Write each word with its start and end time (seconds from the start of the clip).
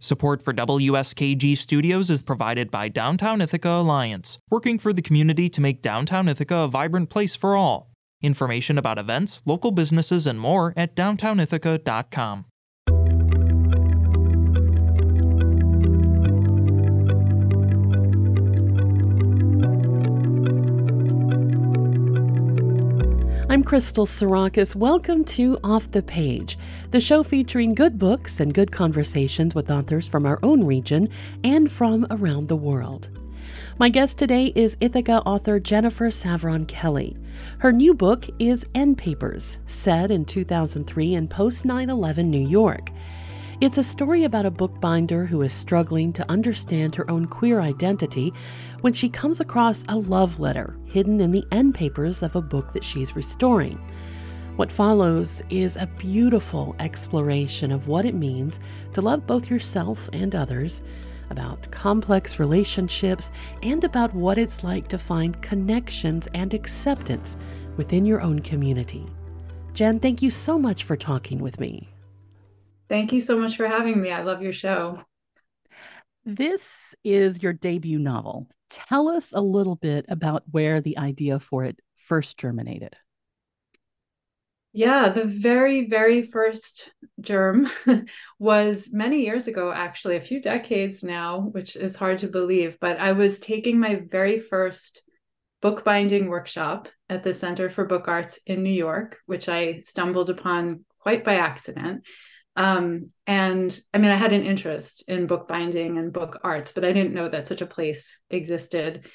Support 0.00 0.42
for 0.44 0.54
WSKG 0.54 1.58
Studios 1.58 2.08
is 2.08 2.22
provided 2.22 2.70
by 2.70 2.88
Downtown 2.88 3.40
Ithaca 3.40 3.70
Alliance, 3.70 4.38
working 4.48 4.78
for 4.78 4.92
the 4.92 5.02
community 5.02 5.48
to 5.50 5.60
make 5.60 5.82
Downtown 5.82 6.28
Ithaca 6.28 6.54
a 6.54 6.68
vibrant 6.68 7.10
place 7.10 7.34
for 7.34 7.56
all. 7.56 7.90
Information 8.22 8.78
about 8.78 9.00
events, 9.00 9.42
local 9.44 9.72
businesses, 9.72 10.24
and 10.24 10.38
more 10.38 10.72
at 10.76 10.94
downtownithaca.com. 10.94 12.44
I'm 23.58 23.64
Crystal 23.64 24.06
Sarakas. 24.06 24.76
Welcome 24.76 25.24
to 25.24 25.58
Off 25.64 25.90
the 25.90 26.00
Page, 26.00 26.56
the 26.92 27.00
show 27.00 27.24
featuring 27.24 27.74
good 27.74 27.98
books 27.98 28.38
and 28.38 28.54
good 28.54 28.70
conversations 28.70 29.52
with 29.52 29.68
authors 29.68 30.06
from 30.06 30.26
our 30.26 30.38
own 30.44 30.62
region 30.62 31.08
and 31.42 31.68
from 31.68 32.06
around 32.08 32.46
the 32.46 32.54
world. 32.54 33.08
My 33.76 33.88
guest 33.88 34.16
today 34.16 34.52
is 34.54 34.76
Ithaca 34.80 35.22
author 35.22 35.58
Jennifer 35.58 36.10
Savran 36.10 36.68
Kelly. 36.68 37.16
Her 37.58 37.72
new 37.72 37.94
book 37.94 38.26
is 38.38 38.64
Endpapers, 38.76 39.56
set 39.66 40.12
in 40.12 40.24
2003 40.24 41.14
in 41.14 41.26
post 41.26 41.64
9 41.64 41.90
11 41.90 42.30
New 42.30 42.46
York. 42.48 42.92
It's 43.60 43.76
a 43.76 43.82
story 43.82 44.22
about 44.22 44.46
a 44.46 44.52
bookbinder 44.52 45.26
who 45.26 45.42
is 45.42 45.52
struggling 45.52 46.12
to 46.12 46.30
understand 46.30 46.94
her 46.94 47.10
own 47.10 47.26
queer 47.26 47.60
identity 47.60 48.32
when 48.80 48.92
she 48.92 49.08
comes 49.08 49.40
across 49.40 49.84
a 49.88 49.96
love 49.96 50.38
letter 50.38 50.76
hidden 50.84 51.20
in 51.20 51.32
the 51.32 51.44
end 51.52 51.74
papers 51.74 52.22
of 52.22 52.36
a 52.36 52.42
book 52.42 52.72
that 52.72 52.84
she's 52.84 53.16
restoring. 53.16 53.78
What 54.56 54.72
follows 54.72 55.42
is 55.50 55.76
a 55.76 55.86
beautiful 55.86 56.74
exploration 56.80 57.70
of 57.70 57.86
what 57.86 58.04
it 58.04 58.14
means 58.14 58.60
to 58.92 59.00
love 59.00 59.26
both 59.26 59.50
yourself 59.50 60.08
and 60.12 60.34
others, 60.34 60.82
about 61.30 61.70
complex 61.70 62.40
relationships, 62.40 63.30
and 63.62 63.84
about 63.84 64.14
what 64.14 64.38
it's 64.38 64.64
like 64.64 64.88
to 64.88 64.98
find 64.98 65.40
connections 65.42 66.28
and 66.34 66.54
acceptance 66.54 67.36
within 67.76 68.04
your 68.04 68.20
own 68.20 68.40
community. 68.40 69.06
Jen, 69.74 70.00
thank 70.00 70.22
you 70.22 70.30
so 70.30 70.58
much 70.58 70.82
for 70.82 70.96
talking 70.96 71.38
with 71.38 71.60
me. 71.60 71.88
Thank 72.88 73.12
you 73.12 73.20
so 73.20 73.38
much 73.38 73.56
for 73.56 73.68
having 73.68 74.00
me. 74.00 74.10
I 74.10 74.22
love 74.22 74.42
your 74.42 74.52
show. 74.52 75.04
This 76.24 76.96
is 77.04 77.42
your 77.42 77.52
debut 77.52 77.98
novel. 77.98 78.48
Tell 78.70 79.08
us 79.08 79.32
a 79.32 79.40
little 79.40 79.76
bit 79.76 80.04
about 80.08 80.44
where 80.50 80.80
the 80.80 80.98
idea 80.98 81.40
for 81.40 81.64
it 81.64 81.80
first 81.96 82.38
germinated. 82.38 82.96
Yeah, 84.72 85.08
the 85.08 85.24
very, 85.24 85.88
very 85.88 86.22
first 86.22 86.92
germ 87.20 87.68
was 88.38 88.90
many 88.92 89.24
years 89.24 89.48
ago, 89.48 89.72
actually, 89.72 90.16
a 90.16 90.20
few 90.20 90.40
decades 90.40 91.02
now, 91.02 91.40
which 91.40 91.74
is 91.74 91.96
hard 91.96 92.18
to 92.18 92.28
believe. 92.28 92.78
But 92.80 93.00
I 93.00 93.12
was 93.12 93.38
taking 93.38 93.80
my 93.80 93.96
very 93.96 94.38
first 94.38 95.02
bookbinding 95.62 96.28
workshop 96.28 96.88
at 97.08 97.22
the 97.22 97.34
Center 97.34 97.70
for 97.70 97.86
Book 97.86 98.08
Arts 98.08 98.38
in 98.46 98.62
New 98.62 98.70
York, 98.70 99.18
which 99.26 99.48
I 99.48 99.80
stumbled 99.80 100.30
upon 100.30 100.84
quite 101.00 101.24
by 101.24 101.36
accident. 101.36 102.06
Um, 102.58 103.04
and 103.24 103.80
I 103.94 103.98
mean, 103.98 104.10
I 104.10 104.16
had 104.16 104.32
an 104.32 104.42
interest 104.42 105.08
in 105.08 105.28
bookbinding 105.28 105.96
and 105.96 106.12
book 106.12 106.40
arts, 106.42 106.72
but 106.72 106.84
I 106.84 106.92
didn't 106.92 107.14
know 107.14 107.28
that 107.28 107.46
such 107.46 107.60
a 107.60 107.66
place 107.66 108.20
existed. 108.30 109.06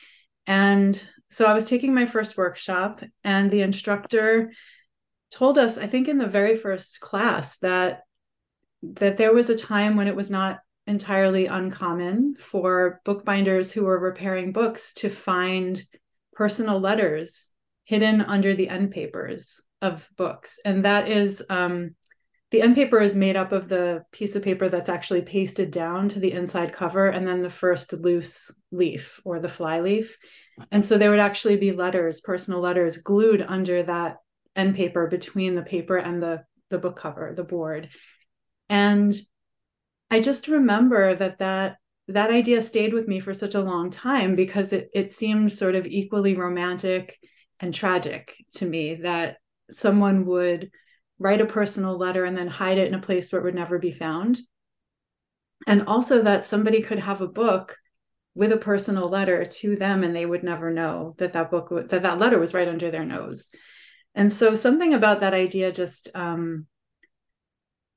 And 0.47 1.01
so 1.29 1.45
I 1.45 1.53
was 1.53 1.65
taking 1.65 1.93
my 1.93 2.05
first 2.05 2.37
workshop, 2.37 3.01
and 3.23 3.51
the 3.51 3.61
instructor 3.61 4.53
told 5.29 5.57
us, 5.57 5.77
I 5.77 5.87
think 5.87 6.07
in 6.07 6.17
the 6.17 6.25
very 6.25 6.55
first 6.55 7.01
class, 7.01 7.57
that 7.59 8.03
that 8.83 9.17
there 9.17 9.33
was 9.33 9.49
a 9.49 9.57
time 9.57 9.97
when 9.97 10.07
it 10.07 10.15
was 10.15 10.29
not 10.29 10.59
entirely 10.87 11.47
uncommon 11.47 12.35
for 12.35 13.01
bookbinders 13.03 13.73
who 13.73 13.83
were 13.83 13.99
repairing 13.99 14.53
books 14.53 14.93
to 14.93 15.09
find 15.09 15.83
personal 16.33 16.79
letters 16.79 17.47
hidden 17.83 18.21
under 18.21 18.53
the 18.53 18.69
end 18.69 18.91
papers 18.91 19.61
of 19.81 20.09
books. 20.15 20.59
And 20.63 20.85
that 20.85 21.09
is 21.09 21.43
um, 21.49 21.95
the 22.53 22.61
end 22.61 22.75
paper 22.75 22.99
is 22.99 23.15
made 23.15 23.35
up 23.35 23.51
of 23.51 23.67
the 23.67 24.05
piece 24.11 24.35
of 24.35 24.43
paper 24.43 24.69
that's 24.69 24.87
actually 24.87 25.23
pasted 25.23 25.71
down 25.71 26.07
to 26.07 26.19
the 26.19 26.31
inside 26.31 26.71
cover 26.71 27.07
and 27.07 27.27
then 27.27 27.41
the 27.41 27.49
first 27.49 27.93
loose 27.93 28.51
leaf 28.71 29.19
or 29.25 29.39
the 29.39 29.49
fly 29.49 29.79
leaf. 29.79 30.19
And 30.71 30.85
so 30.85 30.99
there 30.99 31.09
would 31.09 31.17
actually 31.17 31.57
be 31.57 31.71
letters, 31.71 32.21
personal 32.21 32.59
letters 32.59 32.97
glued 32.97 33.41
under 33.41 33.81
that 33.81 34.17
end 34.55 34.75
paper 34.75 35.07
between 35.07 35.55
the 35.55 35.63
paper 35.63 35.97
and 35.97 36.21
the 36.21 36.43
the 36.69 36.77
book 36.77 36.95
cover, 36.95 37.33
the 37.35 37.43
board. 37.43 37.89
And 38.69 39.15
I 40.11 40.19
just 40.19 40.47
remember 40.47 41.15
that 41.15 41.39
that 41.39 41.77
that 42.07 42.29
idea 42.29 42.61
stayed 42.61 42.93
with 42.93 43.07
me 43.07 43.19
for 43.19 43.33
such 43.33 43.55
a 43.55 43.61
long 43.61 43.89
time 43.89 44.35
because 44.35 44.73
it 44.73 44.91
it 44.93 45.09
seemed 45.09 45.51
sort 45.51 45.73
of 45.73 45.87
equally 45.87 46.35
romantic 46.35 47.17
and 47.59 47.73
tragic 47.73 48.31
to 48.57 48.67
me 48.67 48.93
that 49.01 49.37
someone 49.71 50.27
would 50.27 50.69
write 51.23 51.41
a 51.41 51.45
personal 51.45 51.97
letter 51.97 52.25
and 52.25 52.37
then 52.37 52.47
hide 52.47 52.77
it 52.77 52.87
in 52.87 52.93
a 52.93 53.01
place 53.01 53.31
where 53.31 53.41
it 53.41 53.45
would 53.45 53.55
never 53.55 53.79
be 53.79 53.91
found. 53.91 54.39
And 55.65 55.83
also 55.87 56.21
that 56.21 56.43
somebody 56.43 56.81
could 56.81 56.99
have 56.99 57.21
a 57.21 57.27
book 57.27 57.77
with 58.35 58.51
a 58.51 58.57
personal 58.57 59.07
letter 59.07 59.45
to 59.45 59.77
them 59.77 60.03
and 60.03 60.13
they 60.13 60.25
would 60.25 60.43
never 60.43 60.69
know 60.71 61.15
that 61.19 61.33
that 61.33 61.49
book 61.49 61.69
that 61.69 62.01
that 62.01 62.17
letter 62.17 62.39
was 62.39 62.53
right 62.53 62.67
under 62.67 62.91
their 62.91 63.05
nose. 63.05 63.49
And 64.13 64.33
so 64.33 64.53
something 64.53 64.93
about 64.93 65.21
that 65.21 65.33
idea 65.33 65.71
just 65.71 66.09
um, 66.13 66.67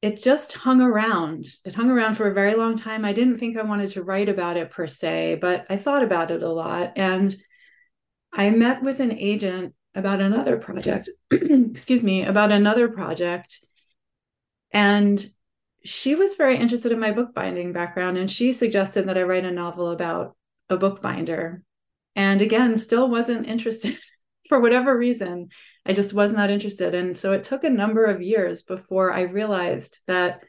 it 0.03 0.23
just 0.23 0.53
hung 0.53 0.81
around. 0.81 1.47
It 1.65 1.75
hung 1.75 1.91
around 1.91 2.15
for 2.15 2.29
a 2.29 2.35
very 2.35 2.55
long 2.55 2.77
time. 2.77 3.05
I 3.05 3.13
didn't 3.13 3.39
think 3.39 3.57
I 3.57 3.63
wanted 3.63 3.89
to 3.91 4.05
write 4.05 4.29
about 4.29 4.57
it 4.57 4.71
per 4.71 4.87
se, 4.87 5.39
but 5.41 5.67
I 5.69 5.77
thought 5.77 6.05
about 6.05 6.31
it 6.31 6.43
a 6.43 6.49
lot. 6.49 6.93
And 6.95 7.37
I 8.33 8.51
met 8.51 8.83
with 8.83 9.01
an 9.01 9.13
agent 9.13 9.75
about 9.97 10.21
another 10.21 10.59
project, 10.59 11.09
excuse 11.33 12.05
me, 12.05 12.25
about 12.25 12.53
another 12.53 12.89
project. 12.89 13.65
And 14.71 15.27
she 15.85 16.15
was 16.15 16.35
very 16.35 16.57
interested 16.57 16.93
in 16.93 17.01
my 17.01 17.13
bookbinding 17.13 17.73
background 17.73 18.19
and 18.19 18.31
she 18.31 18.53
suggested 18.53 19.09
that 19.09 19.17
I 19.17 19.23
write 19.23 19.45
a 19.45 19.51
novel 19.51 19.91
about 19.91 20.37
a 20.69 20.77
bookbinder. 20.77 21.63
And 22.15 22.43
again, 22.43 22.77
still 22.77 23.09
wasn't 23.09 23.49
interested 23.49 23.97
for 24.49 24.61
whatever 24.61 24.97
reason. 24.97 25.49
I 25.87 25.93
just 25.93 26.13
was 26.13 26.33
not 26.33 26.51
interested. 26.51 26.95
And 26.95 27.17
so 27.17 27.33
it 27.33 27.43
took 27.43 27.65
a 27.65 27.71
number 27.71 28.05
of 28.05 28.21
years 28.21 28.63
before 28.63 29.13
I 29.13 29.23
realized 29.23 30.01
that 30.07 30.43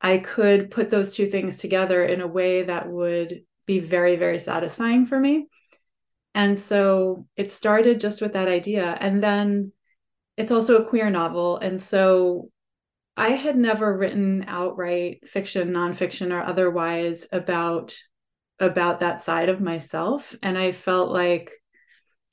I 0.00 0.18
could 0.18 0.70
put 0.70 0.90
those 0.90 1.16
two 1.16 1.26
things 1.26 1.56
together 1.56 2.04
in 2.04 2.20
a 2.20 2.26
way 2.26 2.64
that 2.64 2.88
would 2.88 3.44
be 3.64 3.80
very, 3.80 4.16
very 4.16 4.38
satisfying 4.38 5.06
for 5.06 5.18
me. 5.18 5.48
And 6.36 6.58
so 6.58 7.26
it 7.34 7.50
started 7.50 7.98
just 7.98 8.20
with 8.20 8.34
that 8.34 8.46
idea. 8.46 8.96
And 9.00 9.24
then 9.24 9.72
it's 10.36 10.52
also 10.52 10.76
a 10.76 10.84
queer 10.84 11.08
novel. 11.08 11.56
And 11.56 11.80
so 11.80 12.50
I 13.16 13.30
had 13.30 13.56
never 13.56 13.96
written 13.96 14.44
outright 14.46 15.26
fiction, 15.26 15.70
nonfiction, 15.70 16.32
or 16.32 16.42
otherwise 16.42 17.26
about 17.32 17.96
about 18.58 19.00
that 19.00 19.18
side 19.18 19.48
of 19.48 19.62
myself. 19.62 20.36
And 20.42 20.58
I 20.58 20.72
felt 20.72 21.10
like 21.10 21.52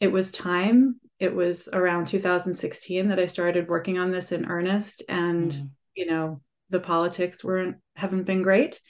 it 0.01 0.11
was 0.11 0.31
time. 0.31 0.99
It 1.19 1.33
was 1.33 1.69
around 1.71 2.07
2016 2.07 3.07
that 3.07 3.19
I 3.19 3.27
started 3.27 3.69
working 3.69 3.97
on 3.97 4.11
this 4.11 4.33
in 4.33 4.45
earnest. 4.45 5.03
And, 5.07 5.51
mm. 5.51 5.69
you 5.95 6.07
know, 6.07 6.41
the 6.69 6.81
politics 6.81 7.41
weren't 7.41 7.77
haven't 7.95 8.23
been 8.23 8.41
great 8.41 8.81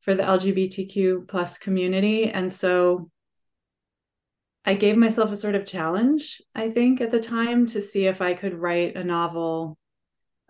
for 0.00 0.14
the 0.14 0.24
LGBTQ 0.24 1.28
plus 1.28 1.58
community. 1.58 2.30
And 2.30 2.52
so 2.52 3.10
I 4.66 4.74
gave 4.74 4.96
myself 4.96 5.30
a 5.30 5.36
sort 5.36 5.54
of 5.54 5.64
challenge, 5.64 6.42
I 6.54 6.70
think, 6.70 7.00
at 7.00 7.12
the 7.12 7.20
time 7.20 7.66
to 7.68 7.80
see 7.80 8.06
if 8.06 8.20
I 8.20 8.34
could 8.34 8.54
write 8.54 8.96
a 8.96 9.04
novel 9.04 9.78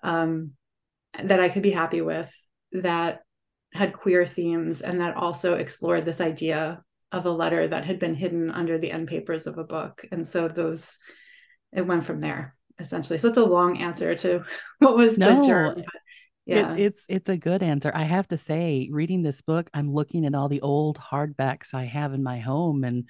um, 0.02 0.52
that 1.22 1.38
I 1.38 1.50
could 1.50 1.62
be 1.62 1.70
happy 1.70 2.00
with 2.00 2.32
that 2.72 3.20
had 3.74 3.92
queer 3.92 4.24
themes 4.24 4.80
and 4.80 5.00
that 5.02 5.16
also 5.16 5.54
explored 5.54 6.06
this 6.06 6.22
idea 6.22 6.82
of 7.12 7.26
a 7.26 7.30
letter 7.30 7.68
that 7.68 7.84
had 7.84 7.98
been 7.98 8.14
hidden 8.14 8.50
under 8.50 8.78
the 8.78 8.90
end 8.90 9.08
papers 9.08 9.46
of 9.46 9.58
a 9.58 9.64
book. 9.64 10.04
And 10.10 10.26
so 10.26 10.48
those, 10.48 10.98
it 11.72 11.86
went 11.86 12.04
from 12.04 12.20
there 12.20 12.56
essentially. 12.78 13.18
So 13.18 13.28
it's 13.28 13.38
a 13.38 13.44
long 13.44 13.78
answer 13.78 14.14
to 14.14 14.44
what 14.78 14.96
was 14.96 15.18
no, 15.18 15.40
the 15.40 15.46
germ. 15.46 15.82
yeah. 16.46 16.74
It, 16.74 16.80
it's 16.80 17.04
it's 17.08 17.28
a 17.28 17.36
good 17.36 17.62
answer. 17.62 17.90
I 17.94 18.04
have 18.04 18.28
to 18.28 18.38
say, 18.38 18.88
reading 18.90 19.22
this 19.22 19.40
book, 19.40 19.70
I'm 19.74 19.92
looking 19.92 20.26
at 20.26 20.34
all 20.34 20.48
the 20.48 20.60
old 20.60 20.98
hardbacks 20.98 21.74
I 21.74 21.84
have 21.84 22.12
in 22.12 22.22
my 22.22 22.38
home 22.38 22.84
and 22.84 23.04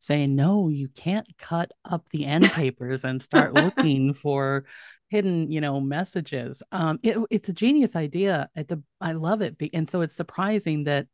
saying, 0.00 0.34
no, 0.34 0.68
you 0.68 0.88
can't 0.88 1.26
cut 1.38 1.70
up 1.84 2.08
the 2.10 2.26
end 2.26 2.44
papers 2.52 3.04
and 3.04 3.22
start 3.22 3.54
looking 3.54 4.14
for 4.14 4.64
hidden, 5.08 5.50
you 5.50 5.60
know, 5.60 5.80
messages. 5.80 6.62
Um, 6.72 6.98
it, 7.02 7.16
it's 7.30 7.48
a 7.48 7.52
genius 7.52 7.94
idea. 7.94 8.48
It's 8.56 8.72
a, 8.72 8.82
I 9.00 9.12
love 9.12 9.42
it. 9.42 9.56
And 9.72 9.88
so 9.88 10.00
it's 10.00 10.16
surprising 10.16 10.84
that 10.84 11.06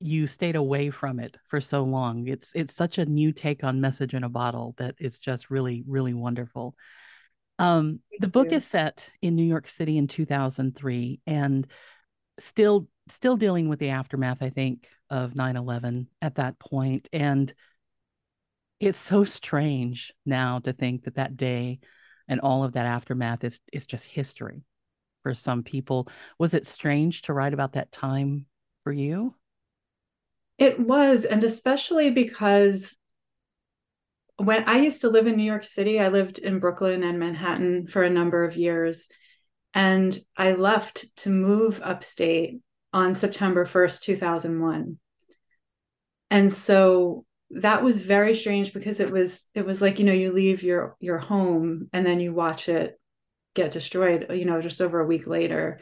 you 0.00 0.26
stayed 0.26 0.56
away 0.56 0.90
from 0.90 1.20
it 1.20 1.36
for 1.48 1.60
so 1.60 1.84
long. 1.84 2.26
It's 2.26 2.52
it's 2.54 2.74
such 2.74 2.96
a 2.98 3.04
new 3.04 3.32
take 3.32 3.62
on 3.62 3.82
message 3.82 4.14
in 4.14 4.24
a 4.24 4.30
bottle 4.30 4.74
that 4.78 4.94
it's 4.98 5.18
just 5.18 5.50
really 5.50 5.84
really 5.86 6.14
wonderful. 6.14 6.74
Um, 7.58 8.00
the 8.18 8.28
book 8.28 8.52
is 8.52 8.66
set 8.66 9.10
in 9.20 9.36
New 9.36 9.44
York 9.44 9.68
City 9.68 9.98
in 9.98 10.06
2003, 10.06 11.20
and 11.26 11.66
still 12.40 12.88
still 13.08 13.36
dealing 13.36 13.68
with 13.68 13.78
the 13.78 13.90
aftermath, 13.90 14.38
I 14.40 14.50
think, 14.50 14.88
of 15.08 15.34
9-11 15.34 16.06
at 16.22 16.36
that. 16.36 16.56
And 17.12 17.52
it's 18.78 18.98
so 18.98 19.24
strange 19.24 20.12
now 20.24 20.60
to 20.60 20.72
think 20.72 21.04
that 21.04 21.16
that 21.16 21.36
day 21.36 21.80
and 22.28 22.40
all 22.40 22.64
of 22.64 22.72
that 22.72 22.86
aftermath 22.86 23.44
is 23.44 23.60
is 23.72 23.86
just 23.86 24.06
history 24.06 24.62
for 25.22 25.34
some 25.34 25.62
people. 25.62 26.08
Was 26.38 26.54
it 26.54 26.66
strange 26.66 27.22
to 27.22 27.32
write 27.32 27.52
about 27.52 27.74
that 27.74 27.92
time 27.92 28.46
for 28.84 28.92
you? 28.92 29.34
It 30.58 30.78
was, 30.78 31.24
and 31.24 31.42
especially 31.42 32.10
because 32.10 32.96
when 34.36 34.68
I 34.68 34.78
used 34.78 35.02
to 35.02 35.10
live 35.10 35.26
in 35.26 35.36
New 35.36 35.42
York 35.42 35.64
City, 35.64 36.00
I 36.00 36.08
lived 36.08 36.38
in 36.38 36.60
Brooklyn 36.60 37.02
and 37.02 37.18
Manhattan 37.18 37.86
for 37.86 38.02
a 38.02 38.10
number 38.10 38.44
of 38.44 38.56
years. 38.56 39.08
And 39.74 40.18
I 40.36 40.52
left 40.52 41.16
to 41.18 41.30
move 41.30 41.80
upstate 41.82 42.60
on 42.92 43.14
September 43.14 43.64
1st, 43.64 44.02
2001. 44.02 44.98
And 46.30 46.52
so 46.52 47.24
that 47.50 47.82
was 47.82 48.02
very 48.02 48.34
strange 48.34 48.72
because 48.72 49.00
it 49.00 49.10
was 49.10 49.44
it 49.54 49.66
was 49.66 49.82
like 49.82 49.98
you 49.98 50.04
know 50.04 50.12
you 50.12 50.32
leave 50.32 50.62
your 50.62 50.96
your 51.00 51.18
home 51.18 51.88
and 51.92 52.06
then 52.06 52.20
you 52.20 52.32
watch 52.32 52.68
it 52.68 52.98
get 53.54 53.72
destroyed 53.72 54.26
you 54.30 54.44
know 54.44 54.60
just 54.60 54.80
over 54.80 55.00
a 55.00 55.06
week 55.06 55.26
later 55.26 55.80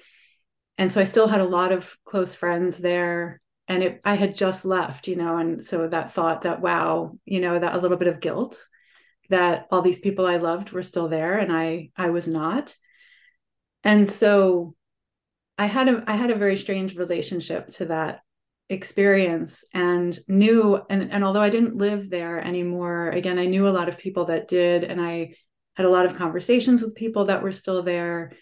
and 0.78 0.90
so 0.90 1.00
i 1.00 1.04
still 1.04 1.28
had 1.28 1.42
a 1.42 1.44
lot 1.44 1.70
of 1.70 1.94
close 2.04 2.34
friends 2.34 2.78
there 2.78 3.40
and 3.68 3.82
it, 3.82 4.00
i 4.04 4.14
had 4.14 4.34
just 4.34 4.64
left 4.64 5.08
you 5.08 5.16
know 5.16 5.36
and 5.36 5.64
so 5.64 5.86
that 5.86 6.12
thought 6.12 6.42
that 6.42 6.62
wow 6.62 7.12
you 7.26 7.40
know 7.40 7.58
that 7.58 7.74
a 7.74 7.78
little 7.78 7.98
bit 7.98 8.08
of 8.08 8.20
guilt 8.20 8.66
that 9.28 9.66
all 9.70 9.82
these 9.82 9.98
people 9.98 10.24
i 10.24 10.36
loved 10.36 10.70
were 10.70 10.82
still 10.82 11.08
there 11.08 11.38
and 11.38 11.52
i 11.52 11.90
i 11.98 12.08
was 12.08 12.26
not 12.26 12.74
and 13.84 14.08
so 14.08 14.74
i 15.56 15.66
had 15.66 15.88
a 15.88 16.04
i 16.06 16.14
had 16.14 16.30
a 16.30 16.36
very 16.36 16.56
strange 16.56 16.96
relationship 16.96 17.66
to 17.66 17.86
that 17.86 18.20
experience 18.70 19.64
and 19.72 20.18
knew 20.28 20.80
and, 20.90 21.10
and 21.10 21.24
although 21.24 21.40
i 21.40 21.50
didn't 21.50 21.76
live 21.76 22.10
there 22.10 22.38
anymore 22.38 23.08
again 23.08 23.38
i 23.38 23.46
knew 23.46 23.66
a 23.66 23.70
lot 23.70 23.88
of 23.88 23.96
people 23.96 24.26
that 24.26 24.46
did 24.46 24.84
and 24.84 25.00
i 25.00 25.32
had 25.78 25.86
a 25.86 25.90
lot 25.90 26.04
of 26.04 26.16
conversations 26.16 26.82
with 26.82 26.96
people 26.96 27.26
that 27.26 27.40
were 27.40 27.52
still 27.52 27.84
there. 27.84 28.32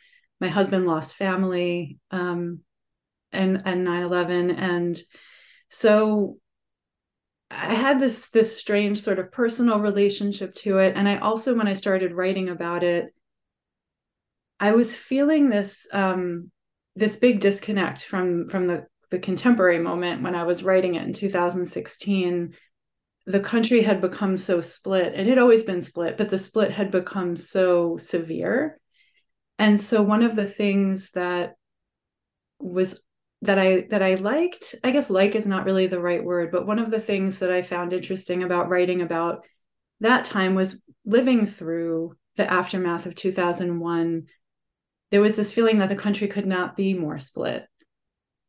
My 0.40 0.48
husband 0.48 0.86
lost 0.86 1.16
family 1.16 1.98
um, 2.10 2.60
and 3.30 3.60
and 3.66 3.86
9-11 3.86 4.56
and 4.56 4.98
so 5.68 6.38
i 7.50 7.74
had 7.74 7.98
this 8.00 8.30
this 8.30 8.56
strange 8.56 9.02
sort 9.02 9.18
of 9.18 9.32
personal 9.32 9.80
relationship 9.80 10.54
to 10.54 10.78
it. 10.78 10.94
And 10.96 11.08
i 11.08 11.18
also 11.18 11.54
when 11.54 11.68
i 11.68 11.74
started 11.74 12.14
writing 12.14 12.48
about 12.48 12.82
it 12.84 13.12
i 14.60 14.72
was 14.72 14.96
feeling 14.96 15.48
this 15.48 15.86
um, 15.92 16.50
this 16.94 17.16
big 17.16 17.40
disconnect 17.40 18.04
from 18.04 18.48
from 18.48 18.66
the 18.66 18.86
the 19.10 19.18
contemporary 19.18 19.78
moment 19.78 20.22
when 20.22 20.34
I 20.34 20.44
was 20.44 20.62
writing 20.62 20.96
it 20.96 21.04
in 21.04 21.12
2016, 21.12 22.54
the 23.26 23.40
country 23.40 23.82
had 23.82 24.00
become 24.00 24.36
so 24.36 24.60
split. 24.60 25.14
It 25.14 25.26
had 25.26 25.38
always 25.38 25.64
been 25.64 25.82
split, 25.82 26.16
but 26.16 26.30
the 26.30 26.38
split 26.38 26.72
had 26.72 26.90
become 26.90 27.36
so 27.36 27.98
severe. 27.98 28.80
And 29.58 29.80
so 29.80 30.02
one 30.02 30.22
of 30.22 30.36
the 30.36 30.46
things 30.46 31.10
that 31.12 31.54
was 32.58 33.00
that 33.42 33.58
I 33.58 33.86
that 33.90 34.02
I 34.02 34.14
liked, 34.14 34.74
I 34.82 34.90
guess 34.90 35.10
like 35.10 35.34
is 35.34 35.46
not 35.46 35.64
really 35.64 35.86
the 35.86 36.00
right 36.00 36.24
word, 36.24 36.50
but 36.50 36.66
one 36.66 36.78
of 36.78 36.90
the 36.90 37.00
things 37.00 37.38
that 37.40 37.52
I 37.52 37.62
found 37.62 37.92
interesting 37.92 38.42
about 38.42 38.68
writing 38.68 39.02
about 39.02 39.44
that 40.00 40.24
time 40.24 40.54
was 40.54 40.82
living 41.04 41.46
through 41.46 42.16
the 42.36 42.50
aftermath 42.50 43.06
of 43.06 43.14
2001 43.14 44.26
there 45.10 45.20
was 45.20 45.36
this 45.36 45.52
feeling 45.52 45.78
that 45.78 45.88
the 45.88 45.96
country 45.96 46.28
could 46.28 46.46
not 46.46 46.76
be 46.76 46.94
more 46.94 47.18
split 47.18 47.66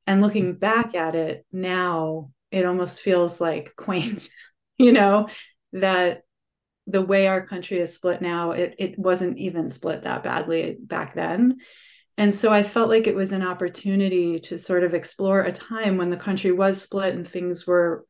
and 0.08 0.22
looking 0.22 0.54
back 0.54 0.96
at 0.96 1.14
it 1.14 1.46
now, 1.52 2.32
it 2.50 2.66
almost 2.66 3.02
feels 3.02 3.40
like 3.40 3.74
quaint, 3.78 4.30
you 4.78 4.94
know, 4.94 5.28
that 5.74 6.22
the 6.88 7.02
way 7.02 7.28
our 7.28 7.46
country 7.46 7.80
is 7.80 7.94
split 7.94 8.22
now, 8.22 8.52
it, 8.52 8.76
it 8.80 8.98
wasn't 8.98 9.38
even 9.38 9.70
split 9.70 10.04
that 10.04 10.24
badly 10.24 10.78
back 10.80 11.14
then. 11.14 11.58
And 12.18 12.34
so 12.34 12.52
I 12.52 12.64
felt 12.64 12.90
like 12.90 13.06
it 13.06 13.16
was 13.16 13.34
an 13.34 13.44
opportunity 13.44 14.40
to 14.40 14.58
sort 14.58 14.84
of 14.84 14.94
explore 14.94 15.42
a 15.42 15.52
time 15.52 15.98
when 15.98 16.10
the 16.10 16.18
country 16.18 16.52
was 16.52 16.82
split 16.82 17.14
and 17.14 17.28
things 17.28 17.68
were 17.68 18.06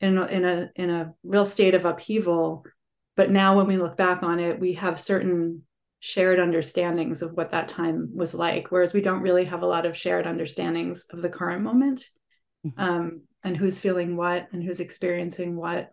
in 0.00 0.18
a, 0.18 0.26
in 0.26 0.44
a 0.44 0.70
in 0.74 0.90
a 0.90 1.14
real 1.22 1.46
state 1.46 1.74
of 1.74 1.84
upheaval. 1.84 2.64
But 3.14 3.30
now 3.30 3.56
when 3.56 3.66
we 3.66 3.76
look 3.76 3.96
back 3.96 4.22
on 4.22 4.40
it, 4.40 4.58
we 4.58 4.72
have 4.74 4.98
certain 4.98 5.62
shared 6.06 6.38
understandings 6.38 7.20
of 7.20 7.32
what 7.32 7.50
that 7.50 7.66
time 7.66 8.08
was 8.14 8.32
like 8.32 8.70
whereas 8.70 8.94
we 8.94 9.00
don't 9.00 9.22
really 9.22 9.44
have 9.44 9.62
a 9.62 9.66
lot 9.66 9.84
of 9.84 9.96
shared 9.96 10.24
understandings 10.24 11.04
of 11.10 11.20
the 11.20 11.28
current 11.28 11.62
moment 11.62 12.08
mm-hmm. 12.64 12.80
um, 12.80 13.22
and 13.42 13.56
who's 13.56 13.80
feeling 13.80 14.16
what 14.16 14.46
and 14.52 14.62
who's 14.62 14.78
experiencing 14.78 15.56
what. 15.56 15.90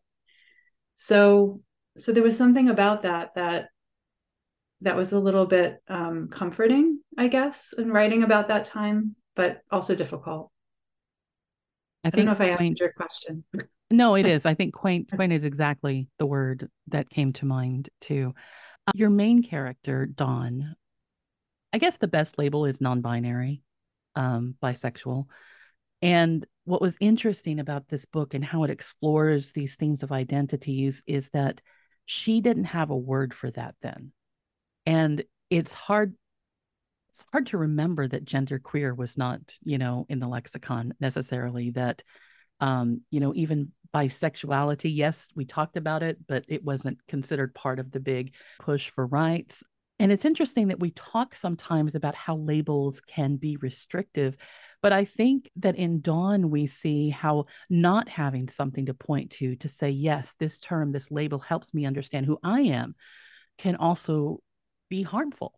So 0.94 1.62
so 1.98 2.12
there 2.12 2.22
was 2.22 2.38
something 2.38 2.70
about 2.70 3.02
that 3.02 3.34
that 3.34 3.70
that 4.82 4.96
was 4.96 5.14
a 5.14 5.20
little 5.20 5.48
bit 5.48 5.78
um, 5.88 6.28
comforting 6.30 7.00
i 7.18 7.28
guess 7.28 7.74
in 7.78 7.90
writing 7.90 8.22
about 8.22 8.50
that 8.50 8.66
time 8.66 9.16
but 9.36 9.62
also 9.72 9.96
difficult. 9.96 10.52
I, 12.04 12.10
I 12.10 12.12
don't 12.12 12.26
know 12.26 12.34
if 12.34 12.42
i 12.42 12.50
answered 12.50 12.80
your 12.80 12.94
question. 12.94 13.44
No 13.90 14.14
it 14.14 14.28
is. 14.36 14.46
I 14.46 14.54
think 14.54 14.76
quaint 14.76 15.10
quaint 15.12 15.34
is 15.34 15.44
exactly 15.44 16.08
the 16.20 16.28
word 16.28 16.70
that 16.90 17.10
came 17.10 17.34
to 17.34 17.48
mind 17.48 17.90
too 18.00 18.36
your 18.96 19.10
main 19.10 19.44
character, 19.44 20.06
Dawn, 20.06 20.76
I 21.72 21.78
guess 21.78 21.98
the 21.98 22.08
best 22.08 22.38
label 22.38 22.66
is 22.66 22.82
non 22.82 23.02
binary, 23.02 23.62
um, 24.16 24.56
bisexual. 24.62 25.26
And 26.02 26.46
what 26.66 26.82
was 26.82 26.98
interesting 27.00 27.60
about 27.60 27.88
this 27.88 28.06
book 28.06 28.34
and 28.34 28.44
how 28.44 28.64
it 28.64 28.70
explores 28.70 29.52
these 29.52 29.76
themes 29.76 30.04
of 30.04 30.12
identities 30.12 31.02
is 31.08 31.30
that 31.30 31.62
she 32.06 32.42
didn't 32.42 32.66
have 32.66 32.90
a 32.90 32.98
word 32.98 33.34
for 33.34 33.50
that 33.52 33.76
then. 33.82 34.12
And 34.86 35.24
it's 35.50 35.74
hard 35.74 36.16
it's 37.14 37.26
hard 37.32 37.46
to 37.48 37.60
remember 37.60 38.08
that 38.08 38.26
gender 38.26 38.58
queer 38.58 38.94
was 38.94 39.18
not, 39.20 39.40
you 39.62 39.78
know, 39.78 40.08
in 40.10 40.20
the 40.20 40.28
lexicon 40.28 40.96
necessarily 41.00 41.70
that 41.72 42.02
um, 42.60 43.02
you 43.12 43.20
know, 43.20 43.34
even 43.36 43.72
bisexuality. 43.94 44.96
Yes, 44.96 45.30
we 45.36 45.46
talked 45.46 45.78
about 45.78 46.04
it, 46.04 46.18
but 46.28 46.46
it 46.48 46.64
wasn't 46.64 47.06
considered 47.08 47.54
part 47.54 47.80
of 47.80 47.92
the 47.92 48.00
big 48.00 48.34
push 48.60 48.90
for 48.90 49.06
rights. 49.06 49.64
And 50.00 50.12
it's 50.12 50.26
interesting 50.26 50.70
that 50.70 50.80
we 50.80 50.92
talk 50.92 51.36
sometimes 51.36 51.96
about 51.96 52.16
how 52.16 52.36
labels 52.36 53.00
can 53.02 53.36
be 53.36 53.58
restrictive. 53.58 54.36
But 54.82 54.92
I 54.92 55.06
think 55.06 55.50
that 55.58 55.78
in 55.78 56.02
Dawn, 56.02 56.50
we 56.50 56.68
see 56.68 57.10
how 57.10 57.46
not 57.70 58.10
having 58.10 58.50
something 58.50 58.88
to 58.88 58.94
point 58.94 59.32
to, 59.32 59.56
to 59.58 59.68
say, 59.68 59.92
yes, 59.92 60.36
this 60.40 60.60
term, 60.60 60.92
this 60.92 61.12
label 61.12 61.40
helps 61.40 61.74
me 61.74 61.86
understand 61.86 62.26
who 62.26 62.38
I 62.44 62.62
am, 62.62 62.96
can 63.58 63.76
also 63.76 64.42
be 64.90 65.04
harmful. 65.04 65.58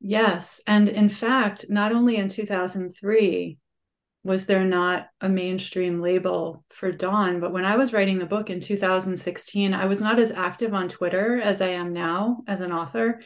Yes. 0.00 0.60
And 0.66 0.88
in 0.88 1.08
fact, 1.08 1.66
not 1.68 1.90
only 1.90 2.16
in 2.16 2.28
2003, 2.28 3.58
was 4.26 4.46
there 4.46 4.64
not 4.64 5.06
a 5.20 5.28
mainstream 5.28 6.00
label 6.00 6.64
for 6.70 6.90
Dawn? 6.90 7.38
But 7.38 7.52
when 7.52 7.64
I 7.64 7.76
was 7.76 7.92
writing 7.92 8.18
the 8.18 8.26
book 8.26 8.50
in 8.50 8.60
2016, 8.60 9.72
I 9.72 9.86
was 9.86 10.00
not 10.00 10.18
as 10.18 10.32
active 10.32 10.74
on 10.74 10.88
Twitter 10.88 11.40
as 11.40 11.60
I 11.62 11.68
am 11.68 11.92
now 11.92 12.42
as 12.48 12.60
an 12.60 12.72
author. 12.72 13.22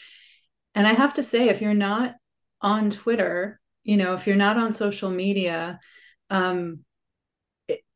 And 0.74 0.86
I 0.86 0.92
have 0.92 1.14
to 1.14 1.22
say, 1.22 1.48
if 1.48 1.62
you're 1.62 1.72
not 1.72 2.14
on 2.60 2.90
Twitter, 2.90 3.58
you 3.82 3.96
know, 3.96 4.12
if 4.12 4.26
you're 4.26 4.36
not 4.36 4.58
on 4.58 4.74
social 4.74 5.10
media, 5.10 5.80
um, 6.28 6.80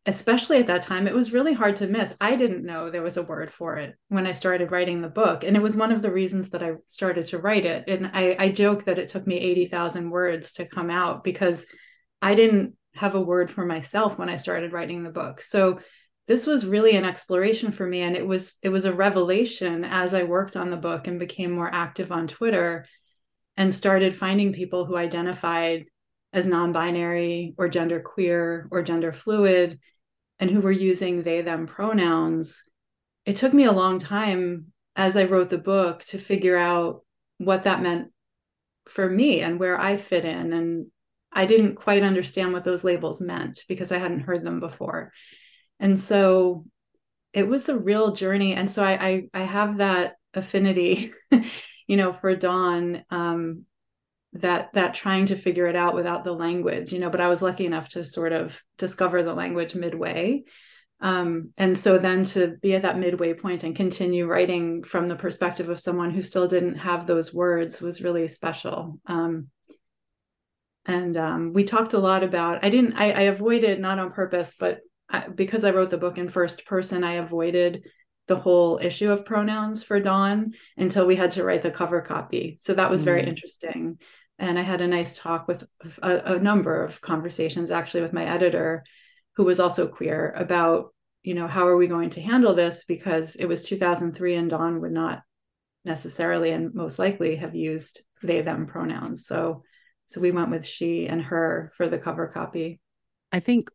especially 0.07 0.59
at 0.59 0.67
that 0.69 0.83
time, 0.83 1.07
it 1.07 1.15
was 1.15 1.33
really 1.33 1.53
hard 1.53 1.77
to 1.77 1.87
miss. 1.87 2.17
I 2.23 2.37
didn't 2.37 2.65
know 2.65 2.89
there 2.89 3.03
was 3.03 3.19
a 3.19 3.23
word 3.23 3.53
for 3.53 3.77
it 3.77 3.97
when 4.09 4.27
I 4.27 4.33
started 4.33 4.71
writing 4.71 5.03
the 5.03 5.09
book. 5.09 5.45
And 5.45 5.57
it 5.57 5.63
was 5.63 5.77
one 5.77 5.93
of 5.93 6.01
the 6.01 6.11
reasons 6.11 6.51
that 6.51 6.63
I 6.63 6.73
started 6.89 7.27
to 7.27 7.39
write 7.39 7.67
it. 7.67 7.85
And 7.87 8.11
I, 8.15 8.35
I 8.39 8.49
joke 8.49 8.85
that 8.85 8.99
it 8.99 9.09
took 9.09 9.27
me 9.27 9.39
80,000 9.39 10.09
words 10.09 10.53
to 10.53 10.67
come 10.67 10.89
out 10.89 11.23
because 11.23 11.67
I 12.23 12.35
didn't 12.35 12.77
have 12.95 13.15
a 13.15 13.21
word 13.21 13.51
for 13.51 13.65
myself 13.65 14.19
when 14.19 14.29
I 14.29 14.37
started 14.37 14.73
writing 14.73 15.03
the 15.03 15.11
book. 15.11 15.43
So 15.43 15.81
this 16.27 16.47
was 16.47 16.65
really 16.65 16.97
an 16.97 17.05
exploration 17.05 17.71
for 17.71 17.87
me 17.87 18.01
and 18.01 18.17
it 18.17 18.27
was 18.27 18.57
it 18.63 18.71
was 18.71 18.85
a 18.87 18.95
revelation 18.95 19.85
as 19.85 20.15
I 20.15 20.23
worked 20.23 20.57
on 20.57 20.71
the 20.71 20.77
book 20.77 21.07
and 21.07 21.19
became 21.19 21.51
more 21.51 21.71
active 21.73 22.13
on 22.13 22.29
Twitter 22.29 22.87
and 23.57 23.75
started 23.75 24.17
finding 24.17 24.53
people 24.53 24.85
who 24.85 24.97
identified 24.97 25.85
as 26.33 26.47
non-binary 26.47 27.55
or 27.59 27.69
gender 27.69 28.01
queer 28.01 28.69
or 28.71 28.83
gender 28.83 29.13
fluid 29.13 29.79
and 30.41 30.51
who 30.51 30.61
were 30.61 30.73
using 30.73 31.23
they 31.23 31.43
them 31.43 31.67
pronouns. 31.67 32.63
It 33.27 33.37
took 33.37 33.53
me 33.53 33.65
a 33.65 33.73
long 33.73 33.99
time 33.99 34.73
as 34.97 35.17
I 35.17 35.25
wrote 35.25 35.51
the 35.51 35.59
book 35.59 36.05
to 36.07 36.19
figure 36.19 36.57
out 36.57 37.03
what 37.39 37.65
that 37.65 37.83
meant 37.83 38.09
for 38.87 39.09
me 39.09 39.41
and 39.41 39.59
where 39.59 39.81
I 39.81 39.97
fit 39.97 40.25
in 40.25 40.53
and 40.53 40.87
I 41.35 41.47
didn't 41.47 41.75
quite 41.75 42.03
understand 42.03 42.53
what 42.53 42.65
those 42.65 42.85
labels 42.85 43.21
meant 43.21 43.65
because 43.69 43.93
I 43.93 43.99
hadn't 43.99 44.21
heard 44.21 44.45
them 44.45 44.61
before. 44.61 45.13
And 45.81 45.99
so 45.99 46.65
it 47.33 47.49
was 47.49 47.69
a 47.69 47.79
real 47.79 48.13
journey. 48.13 48.55
And 48.55 48.71
so 48.71 48.83
I 48.83 48.93
I, 48.93 49.29
I 49.35 49.41
have 49.41 49.79
that 49.79 50.15
affinity, 50.33 51.13
you 51.87 51.97
know, 51.97 52.13
for 52.13 52.35
Dawn. 52.37 53.05
Um, 53.11 53.67
that 54.35 54.73
that 54.73 54.95
trying 54.95 55.27
to 55.27 55.37
figure 55.37 55.67
it 55.67 55.77
out 55.77 55.95
without 55.95 56.25
the 56.25 56.33
language 56.33 56.93
you 56.93 56.99
know 56.99 57.09
but 57.09 57.21
i 57.21 57.29
was 57.29 57.41
lucky 57.41 57.67
enough 57.67 57.89
to 57.89 58.05
sort 58.05 58.33
of 58.33 58.61
discover 58.79 59.23
the 59.23 59.35
language 59.35 59.75
midway 59.75 60.43
um, 61.01 61.51
and 61.59 61.77
so 61.77 61.99
then 61.99 62.25
to 62.25 62.57
be 62.63 62.75
at 62.75 62.83
that 62.83 62.99
midway 62.99 63.35
point 63.35 63.63
and 63.63 63.77
continue 63.77 64.27
writing 64.27 64.83
from 64.83 65.07
the 65.09 65.17
perspective 65.17 65.69
of 65.69 65.79
someone 65.79 66.11
who 66.11 66.23
still 66.23 66.49
didn't 66.49 66.77
have 66.77 67.07
those 67.07 67.35
words 67.35 67.81
was 67.81 68.03
really 68.03 68.27
special 68.27 68.99
um, 69.07 69.49
and 70.87 71.17
um, 71.17 71.53
we 71.53 71.65
talked 71.65 71.95
a 71.95 71.99
lot 71.99 72.23
about 72.23 72.65
i 72.65 72.71
didn't 72.71 72.95
i, 72.95 73.11
I 73.11 73.21
avoided 73.23 73.81
not 73.81 73.99
on 73.99 74.13
purpose 74.13 74.55
but 74.59 74.81
I, 75.09 75.29
because 75.29 75.65
i 75.65 75.71
wrote 75.71 75.91
the 75.91 75.99
book 75.99 76.19
in 76.19 76.29
first 76.29 76.67
person 76.67 77.05
i 77.05 77.15
avoided 77.15 77.85
the 78.27 78.37
whole 78.37 78.79
issue 78.81 79.11
of 79.11 79.25
pronouns 79.25 79.83
for 79.83 80.01
dawn 80.01 80.53
until 80.77 81.07
we 81.07 81.17
had 81.17 81.33
to 81.33 81.45
write 81.45 81.63
the 81.63 81.71
cover 81.71 82.01
copy. 82.01 82.57
So 82.61 82.75
that 82.75 82.91
was 82.91 83.03
mm. 83.03 83.07
very 83.07 83.27
interesting. 83.27 83.99
And 84.39 84.59
i 84.59 84.63
had 84.63 84.81
a 84.81 84.87
nice 84.87 85.17
talk 85.17 85.47
with 85.47 85.65
a, 86.03 86.35
a 86.35 86.39
number 86.39 86.83
of 86.83 87.01
conversations 87.01 87.71
actually 87.71 88.03
with 88.03 88.13
my 88.13 88.25
editor 88.25 88.85
who 89.37 89.45
was 89.45 89.61
also 89.61 89.87
queer 89.87 90.33
about 90.37 90.95
you 91.23 91.35
know 91.35 91.47
how 91.47 91.67
are 91.67 91.77
we 91.77 91.87
going 91.87 92.11
to 92.11 92.21
handle 92.21 92.55
this? 92.55 92.85
Because 92.85 93.37
it 93.37 93.47
was 93.47 93.63
2003 93.63 94.35
and 94.35 94.51
dawn 94.51 94.81
would 94.81 94.93
not 94.93 95.23
necessarily 95.85 96.51
and 96.51 96.75
most 96.75 96.99
likely 96.99 97.37
have 97.37 97.55
used 97.55 98.03
they 98.23 98.41
them 98.41 98.67
pronouns. 98.67 99.27
So 99.27 99.63
so 100.07 100.21
we 100.21 100.31
went 100.31 100.51
with 100.51 100.67
she 100.67 101.07
and 101.07 101.23
her 101.23 101.73
for 101.77 101.89
the 101.89 101.99
cover 101.99 102.27
copy. 102.27 102.81
I 103.33 103.41
think 103.41 103.71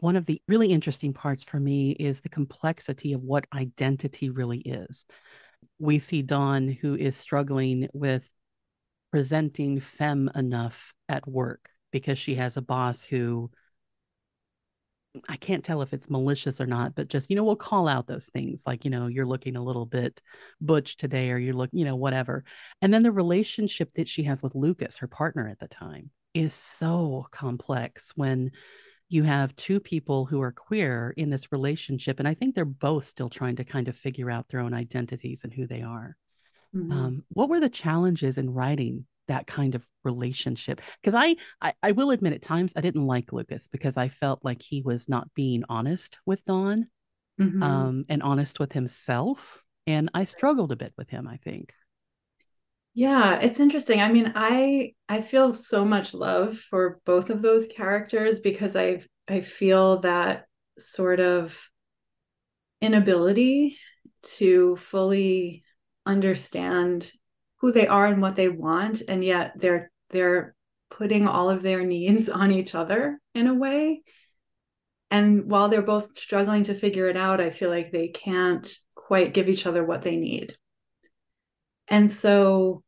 one 0.00 0.16
of 0.16 0.26
the 0.26 0.40
really 0.48 0.72
interesting 0.72 1.12
parts 1.12 1.44
for 1.44 1.60
me 1.60 1.92
is 1.92 2.20
the 2.20 2.28
complexity 2.28 3.12
of 3.12 3.22
what 3.22 3.46
identity 3.54 4.30
really 4.30 4.58
is. 4.58 5.04
We 5.78 5.98
see 5.98 6.22
dawn 6.22 6.68
who 6.68 6.94
is 6.94 7.16
struggling 7.16 7.88
with 7.92 8.30
presenting 9.10 9.80
femme 9.80 10.30
enough 10.34 10.92
at 11.08 11.26
work 11.28 11.68
because 11.92 12.18
she 12.18 12.34
has 12.34 12.56
a 12.56 12.62
boss 12.62 13.04
who 13.04 13.50
I 15.28 15.36
can't 15.36 15.64
tell 15.64 15.82
if 15.82 15.92
it's 15.92 16.10
malicious 16.10 16.60
or 16.60 16.66
not, 16.66 16.94
but 16.94 17.08
just, 17.08 17.30
you 17.30 17.36
know, 17.36 17.44
we'll 17.44 17.56
call 17.56 17.86
out 17.86 18.06
those 18.06 18.26
things 18.26 18.64
like, 18.66 18.84
you 18.84 18.90
know, 18.90 19.06
you're 19.06 19.26
looking 19.26 19.56
a 19.56 19.62
little 19.62 19.86
bit 19.86 20.20
butch 20.60 20.96
today 20.96 21.30
or 21.30 21.38
you're 21.38 21.54
looking, 21.54 21.78
you 21.78 21.84
know, 21.84 21.96
whatever. 21.96 22.44
And 22.82 22.92
then 22.92 23.02
the 23.02 23.12
relationship 23.12 23.92
that 23.94 24.08
she 24.08 24.24
has 24.24 24.42
with 24.42 24.54
Lucas, 24.54 24.98
her 24.98 25.06
partner 25.06 25.48
at 25.48 25.60
the 25.60 25.68
time, 25.68 26.10
is 26.34 26.52
so 26.52 27.26
complex 27.30 28.12
when 28.16 28.50
you 29.08 29.22
have 29.22 29.54
two 29.54 29.78
people 29.78 30.26
who 30.26 30.40
are 30.40 30.50
queer 30.50 31.14
in 31.16 31.30
this 31.30 31.52
relationship. 31.52 32.18
And 32.18 32.26
I 32.26 32.34
think 32.34 32.54
they're 32.54 32.64
both 32.64 33.04
still 33.04 33.28
trying 33.28 33.56
to 33.56 33.64
kind 33.64 33.86
of 33.86 33.96
figure 33.96 34.30
out 34.30 34.48
their 34.48 34.60
own 34.60 34.74
identities 34.74 35.44
and 35.44 35.52
who 35.52 35.66
they 35.66 35.82
are. 35.82 36.16
Mm-hmm. 36.74 36.92
Um, 36.92 37.24
what 37.28 37.48
were 37.48 37.60
the 37.60 37.68
challenges 37.68 38.38
in 38.38 38.50
writing 38.50 39.06
that 39.28 39.46
kind 39.46 39.74
of 39.74 39.86
relationship. 40.04 40.80
Because 41.02 41.14
I, 41.14 41.36
I, 41.60 41.72
I 41.82 41.92
will 41.92 42.10
admit 42.10 42.32
at 42.32 42.42
times 42.42 42.72
i 42.76 42.80
didn't 42.80 43.06
like 43.06 43.32
lucas 43.32 43.68
because 43.68 43.96
i 43.96 44.08
felt 44.08 44.44
like 44.44 44.62
he 44.62 44.82
was 44.82 45.08
not 45.08 45.32
being 45.34 45.64
honest 45.68 46.18
with 46.26 46.44
dawn 46.44 46.88
mm-hmm. 47.40 47.62
um, 47.62 48.04
and 48.08 48.22
honest 48.22 48.60
with 48.60 48.72
himself 48.72 49.62
and 49.86 50.10
i 50.14 50.24
struggled 50.24 50.72
a 50.72 50.76
bit 50.76 50.92
with 50.96 51.08
him 51.08 51.26
i 51.28 51.36
think. 51.38 51.72
Yeah 52.94 53.40
it's 53.40 53.60
interesting. 53.60 54.00
I 54.00 54.12
mean 54.12 54.32
i 54.34 54.92
i 55.08 55.20
feel 55.20 55.54
so 55.54 55.84
much 55.84 56.14
love 56.14 56.58
for 56.58 57.00
both 57.04 57.30
of 57.30 57.42
those 57.42 57.66
characters 57.66 58.38
because 58.38 58.76
i 58.76 59.02
i 59.28 59.40
feel 59.40 60.00
that 60.00 60.46
sort 60.78 61.20
of 61.20 61.58
inability 62.80 63.78
to 64.22 64.76
fully 64.76 65.64
understand 66.06 67.10
who 67.64 67.72
they 67.72 67.86
are 67.86 68.04
and 68.04 68.20
what 68.20 68.36
they 68.36 68.50
want 68.50 69.00
and 69.08 69.24
yet 69.24 69.52
they're 69.56 69.90
they're 70.10 70.54
putting 70.90 71.26
all 71.26 71.48
of 71.48 71.62
their 71.62 71.82
needs 71.82 72.28
on 72.42 72.52
each 72.52 72.74
other 72.74 73.18
in 73.34 73.46
a 73.46 73.54
way. 73.54 74.02
And 75.10 75.50
while 75.50 75.70
they're 75.70 75.80
both 75.80 76.18
struggling 76.18 76.64
to 76.64 76.74
figure 76.74 77.08
it 77.08 77.16
out 77.16 77.40
i 77.40 77.48
feel 77.48 77.70
like 77.70 77.90
they 77.90 78.08
can't 78.08 78.70
quite 78.94 79.32
give 79.32 79.48
each 79.48 79.64
other 79.64 79.82
what 79.82 80.02
they 80.02 80.16
need. 80.16 80.58
And 81.88 82.10
so 82.10 82.82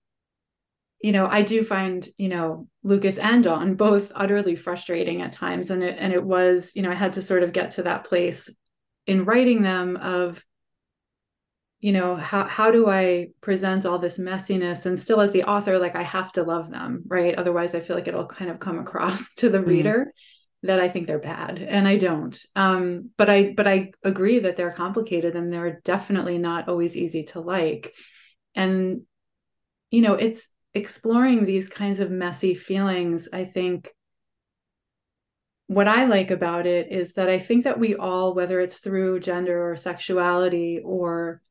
you 1.02 1.12
know 1.12 1.26
i 1.26 1.40
do 1.40 1.64
find 1.64 2.08
you 2.18 2.28
know 2.28 2.68
lucas 2.82 3.18
and 3.18 3.44
dawn 3.44 3.76
both 3.76 4.12
utterly 4.14 4.56
frustrating 4.56 5.22
at 5.22 5.32
times 5.32 5.70
and 5.70 5.82
it 5.82 5.96
and 5.98 6.12
it 6.12 6.24
was 6.24 6.72
you 6.74 6.82
know 6.82 6.90
i 6.90 6.94
had 6.94 7.12
to 7.12 7.22
sort 7.22 7.42
of 7.42 7.52
get 7.52 7.70
to 7.70 7.82
that 7.82 8.04
place 8.04 8.50
in 9.06 9.26
writing 9.26 9.60
them 9.62 9.96
of 9.98 10.42
you 11.86 11.92
know 11.92 12.16
how 12.16 12.42
how 12.48 12.72
do 12.72 12.90
i 12.90 13.28
present 13.40 13.86
all 13.86 14.00
this 14.00 14.18
messiness? 14.18 14.86
And 14.86 14.98
still 14.98 15.20
as 15.20 15.30
the 15.30 15.44
author 15.44 15.78
like 15.78 15.94
i 15.94 16.02
have 16.02 16.32
to 16.32 16.42
love 16.42 16.68
them 16.68 17.04
right? 17.06 17.36
Otherwise 17.36 17.76
i 17.76 17.80
feel 17.80 17.94
like 17.94 18.08
it'll 18.08 18.26
kind 18.26 18.50
of 18.50 18.58
come 18.58 18.80
across 18.80 19.22
to 19.36 19.48
the 19.48 19.58
mm. 19.60 19.68
reader 19.68 20.12
that 20.64 20.80
i 20.80 20.88
think 20.88 21.06
they're 21.06 21.20
bad 21.20 21.60
and 21.60 21.86
i 21.86 21.96
don't. 21.96 22.36
Um 22.56 23.10
but 23.16 23.30
i 23.30 23.54
but 23.56 23.68
i 23.68 23.92
agree 24.02 24.40
that 24.40 24.56
they're 24.56 24.72
complicated 24.72 25.36
and 25.36 25.52
they're 25.52 25.80
definitely 25.84 26.38
not 26.38 26.68
always 26.68 26.96
easy 26.96 27.22
to 27.30 27.40
like. 27.40 27.94
And 28.56 29.02
you 29.92 30.02
know 30.02 30.14
it's 30.14 30.50
exploring 30.74 31.44
these 31.44 31.68
kinds 31.68 32.00
of 32.00 32.10
messy 32.10 32.54
feelings 32.54 33.28
i 33.32 33.44
think 33.44 33.90
what 35.68 35.88
I 35.88 36.04
like 36.04 36.30
about 36.30 36.64
it 36.66 36.92
is 36.92 37.14
that 37.14 37.28
I 37.28 37.40
think 37.40 37.64
that 37.64 37.80
we 37.80 37.96
all, 37.96 38.34
whether 38.34 38.60
it's 38.60 38.78
through 38.78 39.18
gender 39.18 39.68
or 39.68 39.76
sexuality 39.76 40.80
or 40.84 41.42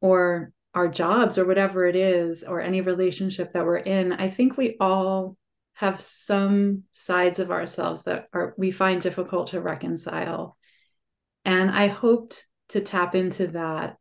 or 0.00 0.52
our 0.74 0.88
jobs 0.88 1.38
or 1.38 1.46
whatever 1.46 1.86
it 1.86 1.96
is 1.96 2.42
or 2.42 2.60
any 2.60 2.80
relationship 2.80 3.52
that 3.52 3.64
we're 3.64 3.76
in 3.76 4.12
i 4.12 4.28
think 4.28 4.56
we 4.56 4.76
all 4.80 5.36
have 5.76 6.00
some 6.00 6.84
sides 6.90 7.38
of 7.38 7.50
ourselves 7.50 8.04
that 8.04 8.26
are 8.32 8.54
we 8.56 8.70
find 8.70 9.02
difficult 9.02 9.48
to 9.48 9.60
reconcile. 9.60 10.56
And 11.44 11.70
i 11.70 11.86
hoped 11.86 12.44
to 12.70 12.80
tap 12.80 13.14
into 13.14 13.48
that 13.48 13.96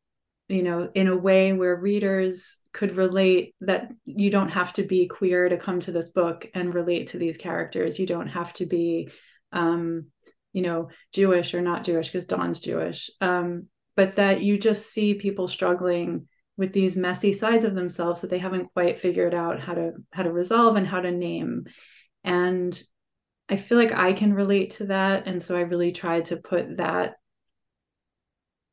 you 0.47 0.63
know 0.63 0.89
in 0.93 1.07
a 1.07 1.17
way 1.17 1.53
where 1.53 1.75
readers 1.75 2.57
could 2.71 2.95
relate 2.95 3.55
that 3.61 3.89
you 4.05 4.31
don't 4.31 4.49
have 4.49 4.73
to 4.73 4.83
be 4.83 5.07
queer 5.07 5.49
to 5.49 5.57
come 5.57 5.81
to 5.81 5.91
this 5.91 6.09
book 6.09 6.49
and 6.53 6.73
relate 6.73 7.07
to 7.07 7.17
these 7.17 7.37
characters. 7.37 7.99
You 7.99 8.07
don't 8.07 8.27
have 8.27 8.53
to 8.53 8.65
be 8.65 9.09
um 9.51 10.07
you 10.53 10.61
know 10.61 10.89
jewish 11.13 11.53
or 11.53 11.61
not 11.61 11.83
jewish 11.83 12.07
because 12.07 12.25
dawn's 12.25 12.61
jewish. 12.61 13.09
Um 13.19 13.67
but 13.95 14.15
that 14.15 14.41
you 14.41 14.57
just 14.57 14.91
see 14.91 15.13
people 15.13 15.47
struggling 15.47 16.27
with 16.57 16.73
these 16.73 16.95
messy 16.95 17.33
sides 17.33 17.65
of 17.65 17.75
themselves 17.75 18.21
that 18.21 18.29
they 18.29 18.37
haven't 18.37 18.71
quite 18.73 18.99
figured 18.99 19.33
out 19.33 19.59
how 19.59 19.73
to 19.73 19.91
how 20.11 20.23
to 20.23 20.31
resolve 20.31 20.75
and 20.75 20.87
how 20.87 21.01
to 21.01 21.11
name. 21.11 21.65
And 22.23 22.81
i 23.47 23.57
feel 23.57 23.77
like 23.77 23.93
i 23.93 24.13
can 24.13 24.33
relate 24.33 24.71
to 24.71 24.85
that. 24.87 25.27
And 25.27 25.41
so 25.41 25.55
i 25.55 25.61
really 25.61 25.91
tried 25.91 26.25
to 26.25 26.37
put 26.37 26.77
that 26.77 27.15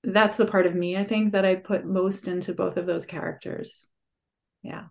that's 0.05 0.37
the 0.37 0.47
part 0.47 0.67
of 0.67 0.75
me 0.75 0.97
i 0.97 1.05
think 1.05 1.33
that 1.33 1.45
i 1.45 1.55
put 1.55 1.87
most 1.87 2.27
into 2.27 2.55
both 2.55 2.77
of 2.77 2.87
those 2.87 3.07
characters. 3.07 3.89
Yeah. 4.63 4.85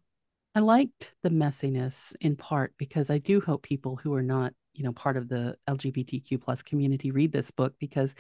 I 0.54 0.60
liked 0.60 1.14
the 1.24 1.30
messiness 1.30 2.14
in 2.22 2.36
part 2.36 2.74
because 2.78 3.10
i 3.10 3.18
do 3.18 3.40
hope 3.40 3.64
people 3.64 3.96
who 3.96 4.14
are 4.14 4.22
not 4.22 4.54
you 4.74 4.84
know 4.84 4.94
part 4.94 5.18
of 5.18 5.28
the 5.28 5.56
lgbtq 5.70 6.42
plus 6.42 6.62
community 6.62 7.12
read 7.12 7.32
this 7.32 7.52
book 7.52 7.74
because 7.80 8.16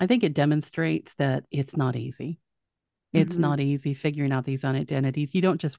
I 0.00 0.06
think 0.06 0.24
it 0.24 0.34
demonstrates 0.34 1.14
that 1.14 1.44
it's 1.50 1.76
not 1.76 1.94
easy. 1.94 2.40
It's 3.12 3.34
mm-hmm. 3.34 3.42
not 3.42 3.60
easy 3.60 3.94
figuring 3.94 4.32
out 4.32 4.44
these 4.44 4.64
identities. 4.64 5.34
You 5.34 5.42
don't 5.42 5.60
just 5.60 5.78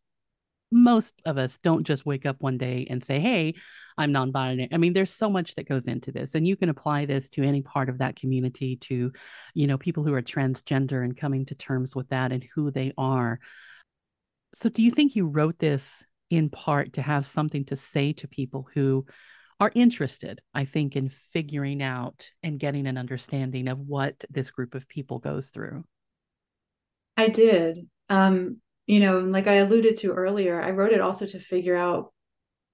most 0.72 1.22
of 1.26 1.38
us 1.38 1.58
don't 1.58 1.86
just 1.86 2.06
wake 2.06 2.26
up 2.26 2.38
one 2.40 2.58
day 2.58 2.88
and 2.90 3.04
say, 3.04 3.20
Hey, 3.20 3.56
I'm 3.98 4.12
non 4.12 4.32
binary. 4.32 4.70
I 4.72 4.78
mean, 4.78 4.94
there's 4.94 5.14
so 5.14 5.30
much 5.30 5.56
that 5.56 5.68
goes 5.68 5.88
into 5.88 6.12
this, 6.12 6.34
and 6.36 6.48
you 6.48 6.56
can 6.56 6.70
apply 6.70 7.06
this 7.06 7.28
to 7.30 7.44
any 7.44 7.62
part 7.62 7.90
of 7.90 7.98
that 7.98 8.16
community, 8.16 8.78
to, 8.78 9.12
you 9.54 9.68
know, 9.68 9.78
people 9.78 10.04
who 10.04 10.14
are 10.14 10.22
transgender 10.22 11.04
and 11.04 11.18
coming 11.18 11.46
to 11.48 11.56
terms 11.56 11.96
with 11.96 12.10
that 12.10 12.32
and 12.32 12.46
who 12.56 12.72
they 12.72 12.94
are. 12.98 13.40
So, 14.54 14.70
do 14.70 14.82
you 14.82 14.92
think 14.92 15.16
you 15.16 15.28
wrote 15.28 15.60
this 15.60 16.04
in 16.30 16.50
part 16.50 16.94
to 16.94 17.02
have 17.02 17.26
something 17.26 17.66
to 17.66 17.76
say 17.76 18.14
to 18.14 18.28
people 18.28 18.68
who 18.74 19.06
are 19.62 19.72
interested, 19.76 20.42
I 20.56 20.66
think, 20.66 20.96
in 20.96 21.10
figuring 21.34 21.84
out 21.84 22.28
and 22.42 22.60
getting 22.60 22.88
an 22.88 22.98
understanding 22.98 23.68
of 23.68 23.78
what 23.78 24.26
this 24.32 24.50
group 24.50 24.74
of 24.74 24.88
people 24.88 25.20
goes 25.20 25.50
through. 25.50 25.86
I 27.16 27.30
did. 27.30 27.88
Um, 28.10 28.58
you 28.88 29.00
know, 29.00 29.20
like 29.20 29.46
I 29.46 29.58
alluded 29.58 29.98
to 29.98 30.14
earlier, 30.14 30.60
I 30.60 30.72
wrote 30.72 30.94
it 30.94 31.00
also 31.00 31.28
to 31.28 31.38
figure 31.38 31.78
out, 31.78 32.12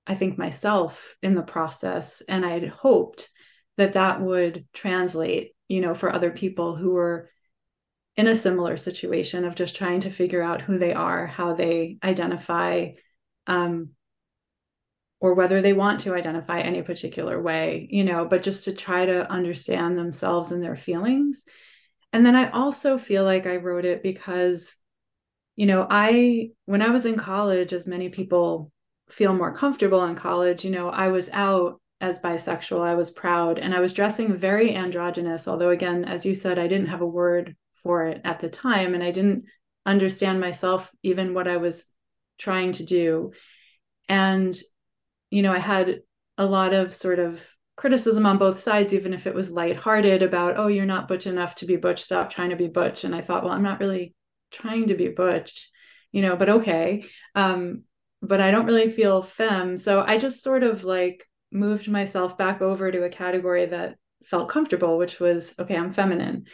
I 0.08 0.16
think, 0.16 0.38
myself 0.38 1.16
in 1.22 1.36
the 1.36 1.44
process. 1.44 2.22
And 2.30 2.46
I 2.46 2.52
had 2.52 2.70
hoped 2.70 3.30
that 3.76 3.94
that 3.94 4.22
would 4.22 4.66
translate, 4.74 5.52
you 5.68 5.82
know, 5.82 5.94
for 5.94 6.10
other 6.10 6.32
people 6.32 6.78
who 6.78 6.92
were 6.92 7.30
in 8.16 8.28
a 8.28 8.36
similar 8.36 8.78
situation 8.78 9.44
of 9.44 9.56
just 9.56 9.76
trying 9.76 10.00
to 10.00 10.10
figure 10.10 10.42
out 10.42 10.62
who 10.62 10.80
they 10.80 10.94
are, 10.94 11.28
how 11.28 11.54
they 11.54 11.98
identify, 12.02 12.92
um, 13.46 13.90
or 15.20 15.34
whether 15.34 15.62
they 15.62 15.74
want 15.74 16.02
to 16.02 16.14
identify 16.14 16.60
any 16.60 16.82
particular 16.82 17.42
way, 17.42 17.88
you 17.90 18.04
know, 18.04 18.26
but 18.26 18.44
just 18.44 18.66
to 18.66 18.74
try 18.74 19.06
to 19.06 19.30
understand 19.32 19.98
themselves 19.98 20.52
and 20.52 20.64
their 20.64 20.76
feelings. 20.76 21.44
And 22.14 22.26
then 22.26 22.36
I 22.36 22.50
also 22.52 22.98
feel 22.98 23.24
like 23.24 23.48
I 23.48 23.56
wrote 23.56 23.86
it 23.86 24.04
because, 24.04 24.76
you 25.56 25.66
know, 25.66 25.88
I, 25.90 26.52
when 26.66 26.82
I 26.84 26.90
was 26.90 27.06
in 27.06 27.16
college, 27.16 27.74
as 27.74 27.88
many 27.88 28.10
people 28.10 28.72
feel 29.10 29.34
more 29.34 29.54
comfortable 29.54 30.04
in 30.06 30.16
college, 30.16 30.64
you 30.64 30.72
know, 30.72 30.90
I 30.90 31.08
was 31.08 31.30
out 31.34 31.82
as 32.00 32.20
bisexual. 32.20 32.82
I 32.82 32.94
was 32.94 33.10
proud 33.10 33.58
and 33.58 33.74
I 33.74 33.80
was 33.80 33.94
dressing 33.94 34.36
very 34.36 34.76
androgynous. 34.76 35.48
Although, 35.48 35.72
again, 35.72 36.06
as 36.06 36.28
you 36.28 36.36
said, 36.36 36.60
I 36.60 36.68
didn't 36.68 36.88
have 36.88 37.02
a 37.02 37.08
word 37.08 37.56
for 37.74 38.06
it 38.06 38.22
at 38.24 38.40
the 38.40 38.50
time 38.50 38.94
and 38.94 39.04
I 39.04 39.12
didn't 39.12 39.46
understand 39.84 40.40
myself, 40.40 40.92
even 41.02 41.34
what 41.34 41.48
I 41.48 41.58
was 41.58 41.86
trying 42.38 42.74
to 42.74 42.84
do. 42.84 43.32
And, 44.08 44.56
you 45.30 45.42
know, 45.42 45.52
I 45.52 45.60
had 45.60 46.02
a 46.38 46.46
lot 46.46 46.74
of 46.74 46.94
sort 46.94 47.20
of 47.20 47.46
criticism 47.76 48.26
on 48.26 48.38
both 48.38 48.58
sides, 48.58 48.94
even 48.94 49.14
if 49.14 49.28
it 49.28 49.36
was 49.36 49.52
lighthearted 49.52 50.24
about, 50.24 50.58
oh, 50.58 50.68
you're 50.68 50.86
not 50.86 51.08
butch 51.08 51.28
enough 51.28 51.56
to 51.56 51.66
be 51.66 51.76
butch, 51.76 52.04
stop 52.04 52.30
trying 52.30 52.50
to 52.50 52.56
be 52.56 52.68
butch. 52.68 53.04
And 53.04 53.16
I 53.16 53.22
thought, 53.22 53.44
well, 53.44 53.54
I'm 53.54 53.64
not 53.64 53.80
really 53.80 54.16
trying 54.52 54.88
to 54.88 54.96
be 54.96 55.10
butch, 55.10 55.70
you 56.12 56.22
know, 56.22 56.36
but 56.36 56.50
okay. 56.50 57.06
Um, 57.36 57.84
but 58.22 58.42
I 58.42 58.52
don't 58.52 58.66
really 58.66 58.90
feel 58.90 59.22
femme. 59.22 59.78
So 59.78 60.04
I 60.06 60.18
just 60.18 60.42
sort 60.42 60.64
of 60.64 60.84
like 60.84 61.24
moved 61.52 61.88
myself 61.88 62.38
back 62.38 62.62
over 62.62 62.92
to 62.92 63.04
a 63.04 63.10
category 63.10 63.68
that 63.68 63.96
felt 64.24 64.50
comfortable, 64.50 64.98
which 64.98 65.20
was 65.20 65.54
okay, 65.60 65.78
I'm 65.78 65.94
feminine. 65.94 66.46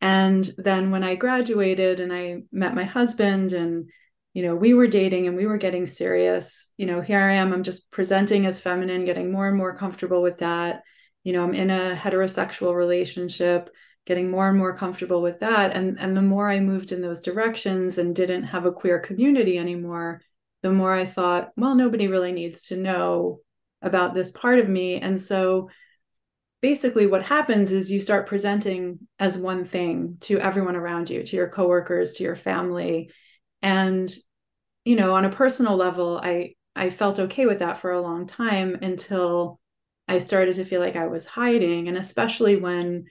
And 0.00 0.50
then 0.56 0.90
when 0.90 1.04
I 1.04 1.16
graduated 1.16 2.00
and 2.00 2.12
I 2.12 2.42
met 2.52 2.74
my 2.74 2.84
husband 2.84 3.52
and 3.52 3.90
you 4.34 4.42
know, 4.42 4.54
we 4.54 4.74
were 4.74 4.86
dating 4.86 5.26
and 5.26 5.36
we 5.36 5.46
were 5.46 5.58
getting 5.58 5.86
serious, 5.86 6.68
you 6.76 6.86
know, 6.86 7.00
here 7.00 7.20
I 7.20 7.32
am, 7.34 7.52
I'm 7.52 7.62
just 7.62 7.90
presenting 7.90 8.46
as 8.46 8.60
feminine, 8.60 9.04
getting 9.04 9.32
more 9.32 9.48
and 9.48 9.56
more 9.56 9.76
comfortable 9.76 10.22
with 10.22 10.38
that. 10.38 10.82
You 11.24 11.32
know, 11.32 11.42
I'm 11.42 11.54
in 11.54 11.70
a 11.70 11.96
heterosexual 11.96 12.74
relationship, 12.74 13.70
getting 14.06 14.30
more 14.30 14.48
and 14.48 14.56
more 14.56 14.76
comfortable 14.76 15.22
with 15.22 15.40
that. 15.40 15.72
And 15.74 15.98
and 15.98 16.16
the 16.16 16.22
more 16.22 16.48
I 16.48 16.60
moved 16.60 16.92
in 16.92 17.02
those 17.02 17.20
directions 17.20 17.98
and 17.98 18.14
didn't 18.14 18.44
have 18.44 18.64
a 18.64 18.72
queer 18.72 19.00
community 19.00 19.58
anymore, 19.58 20.22
the 20.62 20.72
more 20.72 20.94
I 20.94 21.04
thought, 21.04 21.50
well, 21.56 21.74
nobody 21.74 22.08
really 22.08 22.32
needs 22.32 22.64
to 22.68 22.76
know 22.76 23.40
about 23.82 24.14
this 24.14 24.30
part 24.30 24.58
of 24.58 24.68
me. 24.68 25.00
And 25.00 25.20
so 25.20 25.70
basically 26.60 27.06
what 27.06 27.22
happens 27.22 27.70
is 27.70 27.90
you 27.90 28.00
start 28.00 28.26
presenting 28.26 28.98
as 29.18 29.38
one 29.38 29.64
thing 29.64 30.16
to 30.20 30.40
everyone 30.40 30.76
around 30.76 31.10
you, 31.10 31.22
to 31.22 31.36
your 31.36 31.48
coworkers, 31.48 32.14
to 32.14 32.24
your 32.24 32.36
family. 32.36 33.10
And, 33.62 34.12
you 34.84 34.96
know, 34.96 35.14
on 35.14 35.24
a 35.24 35.30
personal 35.30 35.76
level, 35.76 36.20
I 36.22 36.54
I 36.76 36.90
felt 36.90 37.18
okay 37.18 37.46
with 37.46 37.60
that 37.60 37.78
for 37.78 37.92
a 37.92 38.00
long 38.00 38.26
time 38.26 38.76
until 38.82 39.60
I 40.06 40.18
started 40.18 40.54
to 40.56 40.64
feel 40.64 40.80
like 40.80 40.96
I 40.96 41.08
was 41.08 41.26
hiding. 41.26 41.88
And 41.88 41.98
especially 41.98 42.56
when 42.56 43.06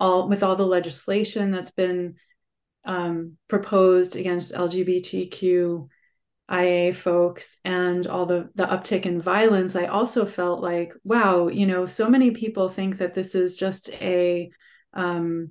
all 0.00 0.28
with 0.28 0.42
all 0.42 0.56
the 0.56 0.66
legislation 0.66 1.50
that's 1.50 1.70
been 1.70 2.16
um, 2.84 3.36
proposed 3.48 4.16
against 4.16 4.54
LGBTQ 4.54 5.88
IA 6.48 6.92
folks 6.94 7.58
and 7.64 8.06
all 8.06 8.26
the 8.26 8.50
the 8.54 8.64
uptick 8.66 9.06
in 9.06 9.20
violence, 9.20 9.76
I 9.76 9.86
also 9.86 10.24
felt 10.26 10.62
like, 10.62 10.94
wow, 11.04 11.48
you 11.48 11.66
know, 11.66 11.86
so 11.86 12.08
many 12.08 12.30
people 12.30 12.68
think 12.68 12.98
that 12.98 13.14
this 13.14 13.34
is 13.34 13.56
just 13.56 13.90
a 13.94 14.50
um, 14.94 15.50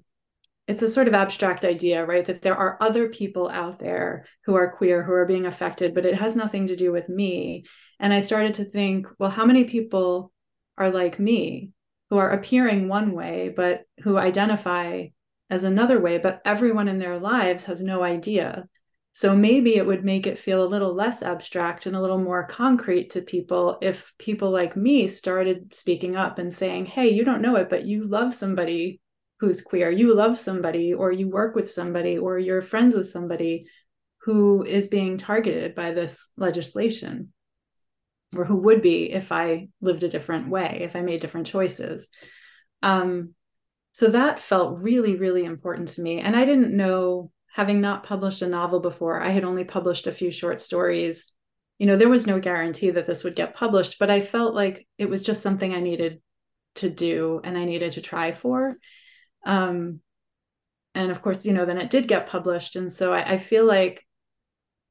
it's 0.67 0.81
a 0.81 0.89
sort 0.89 1.07
of 1.07 1.13
abstract 1.13 1.63
idea, 1.63 2.05
right? 2.05 2.25
That 2.25 2.41
there 2.41 2.55
are 2.55 2.77
other 2.81 3.09
people 3.09 3.49
out 3.49 3.79
there 3.79 4.25
who 4.45 4.55
are 4.55 4.71
queer 4.71 5.03
who 5.03 5.13
are 5.13 5.25
being 5.25 5.45
affected, 5.45 5.93
but 5.93 6.05
it 6.05 6.15
has 6.15 6.35
nothing 6.35 6.67
to 6.67 6.75
do 6.75 6.91
with 6.91 7.09
me. 7.09 7.65
And 7.99 8.13
I 8.13 8.19
started 8.19 8.55
to 8.55 8.65
think, 8.65 9.07
well, 9.17 9.29
how 9.29 9.45
many 9.45 9.63
people 9.63 10.31
are 10.77 10.89
like 10.89 11.19
me 11.19 11.71
who 12.09 12.17
are 12.17 12.31
appearing 12.31 12.87
one 12.87 13.13
way, 13.13 13.53
but 13.55 13.83
who 14.03 14.17
identify 14.17 15.07
as 15.49 15.63
another 15.63 15.99
way, 15.99 16.17
but 16.17 16.41
everyone 16.45 16.87
in 16.87 16.99
their 16.99 17.17
lives 17.19 17.63
has 17.63 17.81
no 17.81 18.03
idea 18.03 18.67
so 19.17 19.35
maybe 19.35 19.77
it 19.77 19.85
would 19.87 20.05
make 20.05 20.27
it 20.27 20.37
feel 20.37 20.63
a 20.63 20.69
little 20.69 20.93
less 20.93 21.23
abstract 21.23 21.87
and 21.87 21.95
a 21.95 21.99
little 21.99 22.19
more 22.19 22.45
concrete 22.45 23.09
to 23.09 23.21
people 23.23 23.79
if 23.81 24.13
people 24.19 24.51
like 24.51 24.77
me 24.77 25.07
started 25.07 25.73
speaking 25.73 26.15
up 26.15 26.37
and 26.37 26.53
saying, 26.53 26.85
hey, 26.85 27.07
you 27.09 27.25
don't 27.25 27.41
know 27.41 27.55
it, 27.55 27.67
but 27.67 27.83
you 27.83 28.03
love 28.03 28.31
somebody 28.31 29.01
who's 29.39 29.61
queer. 29.61 29.89
You 29.89 30.15
love 30.15 30.39
somebody, 30.39 30.93
or 30.93 31.11
you 31.11 31.29
work 31.29 31.55
with 31.55 31.69
somebody, 31.69 32.17
or 32.17 32.39
you're 32.39 32.61
friends 32.61 32.95
with 32.95 33.07
somebody 33.07 33.67
who 34.21 34.63
is 34.63 34.87
being 34.87 35.17
targeted 35.17 35.75
by 35.75 35.91
this 35.91 36.29
legislation, 36.37 37.31
or 38.35 38.45
who 38.45 38.57
would 38.63 38.81
be 38.81 39.11
if 39.11 39.31
I 39.31 39.69
lived 39.79 40.03
a 40.03 40.09
different 40.09 40.49
way, 40.49 40.79
if 40.81 40.95
I 40.95 41.01
made 41.01 41.21
different 41.21 41.47
choices. 41.47 42.09
Um, 42.83 43.33
so 43.91 44.09
that 44.09 44.39
felt 44.39 44.79
really, 44.79 45.15
really 45.15 45.43
important 45.43 45.89
to 45.89 46.01
me. 46.01 46.19
And 46.19 46.35
I 46.35 46.45
didn't 46.45 46.75
know 46.75 47.31
having 47.57 47.81
not 47.81 48.03
published 48.03 48.43
a 48.43 48.47
novel 48.47 48.79
before, 48.79 49.19
I 49.19 49.29
had 49.29 49.43
only 49.43 49.63
published 49.63 50.05
a 50.05 50.11
few 50.11 50.29
short 50.29 50.61
stories. 50.61 51.33
You 51.79 51.87
know, 51.87 51.97
there 51.97 52.07
was 52.07 52.27
no 52.27 52.39
guarantee 52.39 52.91
that 52.91 53.07
this 53.07 53.23
would 53.23 53.35
get 53.35 53.55
published, 53.55 53.97
but 53.99 54.11
I 54.11 54.21
felt 54.21 54.53
like 54.53 54.87
it 54.99 55.09
was 55.09 55.23
just 55.23 55.41
something 55.41 55.73
I 55.73 55.79
needed 55.79 56.21
to 56.75 56.89
do 56.89 57.41
and 57.43 57.57
I 57.57 57.65
needed 57.65 57.93
to 57.93 58.01
try 58.01 58.31
for. 58.31 58.77
Um, 59.47 60.01
and 60.93 61.09
of 61.09 61.21
course, 61.21 61.45
you 61.45 61.53
know, 61.53 61.65
then 61.65 61.77
it 61.77 61.89
did 61.89 62.07
get 62.07 62.27
published. 62.27 62.75
And 62.75 62.91
so 62.91 63.13
I, 63.13 63.33
I 63.33 63.37
feel 63.37 63.65
like 63.65 64.05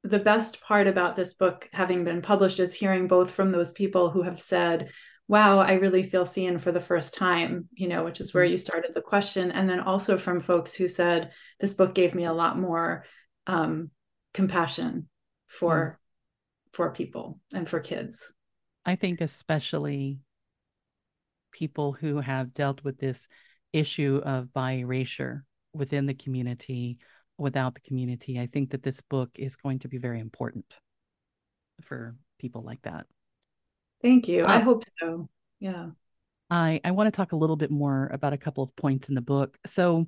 the 0.03 0.19
best 0.19 0.61
part 0.61 0.87
about 0.87 1.15
this 1.15 1.35
book 1.35 1.69
having 1.73 2.05
been 2.05 2.23
published 2.23 2.59
is 2.59 2.75
hearing 2.75 3.07
both 3.07 3.31
from 3.31 3.51
those 3.51 3.73
people 3.73 4.11
who 4.11 4.23
have 4.23 4.41
said, 4.41 4.91
wow, 5.29 5.59
I 5.59 5.75
really 5.75 6.05
feel 6.05 6.25
seen 6.25 6.59
for 6.59 6.71
the 6.73 6.81
first 6.81 7.15
time, 7.15 7.69
you 7.75 7.89
know, 7.89 8.05
which 8.05 8.21
is 8.21 8.33
where 8.33 8.45
mm-hmm. 8.45 8.53
you 8.53 8.59
started 8.59 8.95
the 8.95 9.03
question. 9.03 9.51
And 9.51 9.69
then 9.69 9.81
also 9.81 10.17
from 10.17 10.41
folks 10.41 10.75
who 10.75 10.89
said, 10.89 11.33
this 11.59 11.75
book 11.75 11.95
gave 11.95 12.15
me 12.15 12.25
a 12.25 12.33
lot 12.33 12.59
more 12.59 13.05
um, 13.47 13.91
compassion 14.33 15.09
for 15.47 15.99
mm. 15.99 16.73
for 16.73 16.93
people 16.93 17.41
and 17.53 17.69
for 17.69 17.81
kids. 17.81 18.33
I 18.85 18.95
think 18.95 19.21
especially 19.21 20.21
people 21.51 21.93
who 21.93 22.21
have 22.21 22.55
dealt 22.55 22.85
with 22.85 22.99
this 22.99 23.29
issue 23.77 24.21
of 24.25 24.53
bi 24.53 24.73
erasure 24.79 25.45
within 25.73 26.07
the 26.07 26.15
community, 26.15 26.99
without 27.39 27.75
the 27.75 27.81
community. 27.81 28.41
I 28.41 28.47
think 28.47 28.71
that 28.71 28.83
this 28.83 29.01
book 29.03 29.31
is 29.35 29.57
going 29.57 29.81
to 29.81 29.89
be 29.89 29.99
very 29.99 30.21
important 30.21 30.65
for 31.83 32.17
people 32.39 32.63
like 32.63 32.83
that. 32.83 33.07
Thank 34.03 34.29
you. 34.29 34.45
Uh, 34.45 34.49
I 34.49 34.59
hope 34.61 34.85
so. 34.99 35.29
Yeah. 35.61 35.91
I, 36.49 36.81
I 36.85 36.93
want 36.93 37.09
to 37.09 37.17
talk 37.17 37.33
a 37.33 37.37
little 37.37 37.57
bit 37.57 37.71
more 37.71 38.09
about 38.13 38.33
a 38.33 38.39
couple 38.39 38.63
of 38.63 38.75
points 38.77 39.09
in 39.09 39.15
the 39.15 39.21
book. 39.21 39.59
So, 39.67 40.07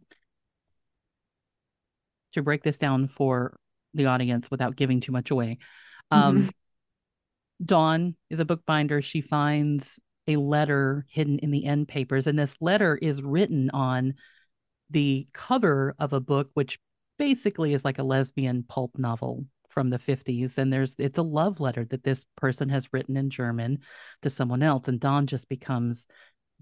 to 2.35 2.42
break 2.42 2.62
this 2.62 2.78
down 2.78 3.09
for 3.09 3.59
the 3.94 4.07
audience 4.07 4.50
without 4.50 4.76
giving 4.76 5.00
too 5.00 5.12
much 5.12 5.31
away, 5.31 5.59
um, 6.11 6.42
mm-hmm. 6.42 6.48
Dawn 7.64 8.14
is 8.31 8.40
a 8.40 8.44
bookbinder. 8.44 9.02
She 9.02 9.20
finds 9.20 9.98
a 10.28 10.36
letter 10.36 11.06
hidden 11.10 11.38
in 11.40 11.50
the 11.50 11.64
end 11.64 11.88
papers, 11.88 12.26
and 12.26 12.38
this 12.38 12.56
letter 12.60 12.96
is 12.96 13.22
written 13.22 13.70
on 13.70 14.14
the 14.90 15.26
cover 15.32 15.94
of 15.98 16.12
a 16.12 16.20
book, 16.20 16.50
which 16.54 16.78
basically 17.18 17.74
is 17.74 17.84
like 17.84 17.98
a 17.98 18.04
lesbian 18.04 18.62
pulp 18.62 18.92
novel 18.96 19.44
from 19.68 19.90
the 19.90 19.98
50s 19.98 20.56
and 20.56 20.72
there's 20.72 20.96
it's 20.98 21.18
a 21.18 21.22
love 21.22 21.60
letter 21.60 21.84
that 21.84 22.02
this 22.02 22.24
person 22.36 22.68
has 22.68 22.92
written 22.92 23.16
in 23.16 23.28
German 23.28 23.78
to 24.22 24.30
someone 24.30 24.62
else 24.62 24.88
and 24.88 24.98
Dawn 24.98 25.26
just 25.26 25.48
becomes 25.48 26.06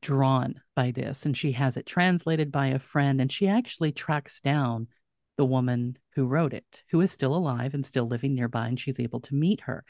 drawn 0.00 0.61
by 0.74 0.90
this 0.90 1.24
and 1.24 1.37
she 1.37 1.52
has 1.52 1.76
it 1.76 1.87
translated 1.87 2.50
by 2.50 2.66
a 2.68 2.79
friend 2.79 3.20
and 3.20 3.31
she 3.31 3.48
actually 3.48 3.92
tracks 3.92 4.40
down 4.40 4.88
the 5.37 5.44
woman 5.44 5.96
who 6.14 6.26
wrote 6.26 6.52
it 6.52 6.83
who 6.90 7.00
is 7.00 7.12
still 7.12 7.35
alive 7.35 7.74
and 7.74 7.87
still 7.87 8.09
living 8.09 8.35
nearby 8.35 8.66
and 8.66 8.81
she's 8.81 9.00
able 9.00 9.20
to 9.20 9.35
meet 9.35 9.62
her. 9.62 9.85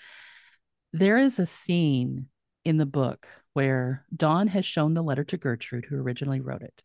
There 0.92 1.18
is 1.18 1.38
a 1.38 1.46
scene 1.46 2.26
in 2.66 2.76
the 2.76 2.86
book 2.86 3.26
where 3.54 4.04
Dawn 4.14 4.48
has 4.48 4.66
shown 4.66 4.94
the 4.94 5.02
letter 5.02 5.24
to 5.24 5.36
Gertrude 5.36 5.86
who 5.86 5.96
originally 5.96 6.40
wrote 6.40 6.62
it 6.62 6.82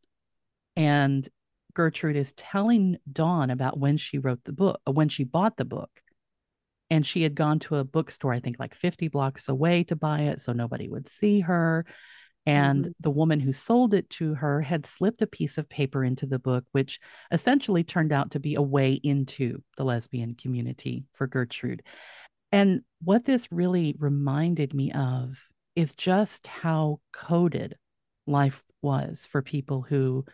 and 0.75 1.27
Gertrude 1.73 2.15
is 2.15 2.33
telling 2.33 2.97
Dawn 3.11 3.49
about 3.49 3.79
when 3.79 3.97
she 3.97 4.17
wrote 4.17 4.43
the 4.43 4.51
book, 4.51 4.81
when 4.85 5.09
she 5.09 5.23
bought 5.23 5.57
the 5.57 5.65
book, 5.65 5.89
and 6.89 7.05
she 7.05 7.23
had 7.23 7.35
gone 7.35 7.59
to 7.59 7.77
a 7.77 7.83
bookstore, 7.83 8.33
I 8.33 8.39
think 8.39 8.57
like 8.59 8.75
50 8.75 9.07
blocks 9.07 9.47
away 9.47 9.85
to 9.85 9.95
buy 9.95 10.21
it 10.23 10.41
so 10.41 10.51
nobody 10.51 10.89
would 10.89 11.07
see 11.07 11.39
her. 11.41 11.85
And 12.45 12.83
mm-hmm. 12.83 12.91
the 12.99 13.11
woman 13.11 13.39
who 13.39 13.53
sold 13.53 13.93
it 13.93 14.09
to 14.11 14.33
her 14.33 14.61
had 14.61 14.85
slipped 14.85 15.21
a 15.21 15.27
piece 15.27 15.57
of 15.57 15.69
paper 15.69 16.03
into 16.03 16.25
the 16.25 16.39
book, 16.39 16.65
which 16.71 16.99
essentially 17.31 17.83
turned 17.83 18.11
out 18.11 18.31
to 18.31 18.39
be 18.39 18.55
a 18.55 18.61
way 18.61 18.93
into 18.93 19.63
the 19.77 19.85
lesbian 19.85 20.35
community 20.35 21.05
for 21.13 21.27
Gertrude. 21.27 21.83
And 22.51 22.81
what 23.01 23.23
this 23.23 23.47
really 23.51 23.95
reminded 23.97 24.73
me 24.73 24.91
of 24.91 25.37
is 25.75 25.93
just 25.93 26.47
how 26.47 26.99
coded 27.13 27.77
life 28.27 28.63
was 28.81 29.27
for 29.31 29.41
people 29.41 29.81
who 29.81 30.25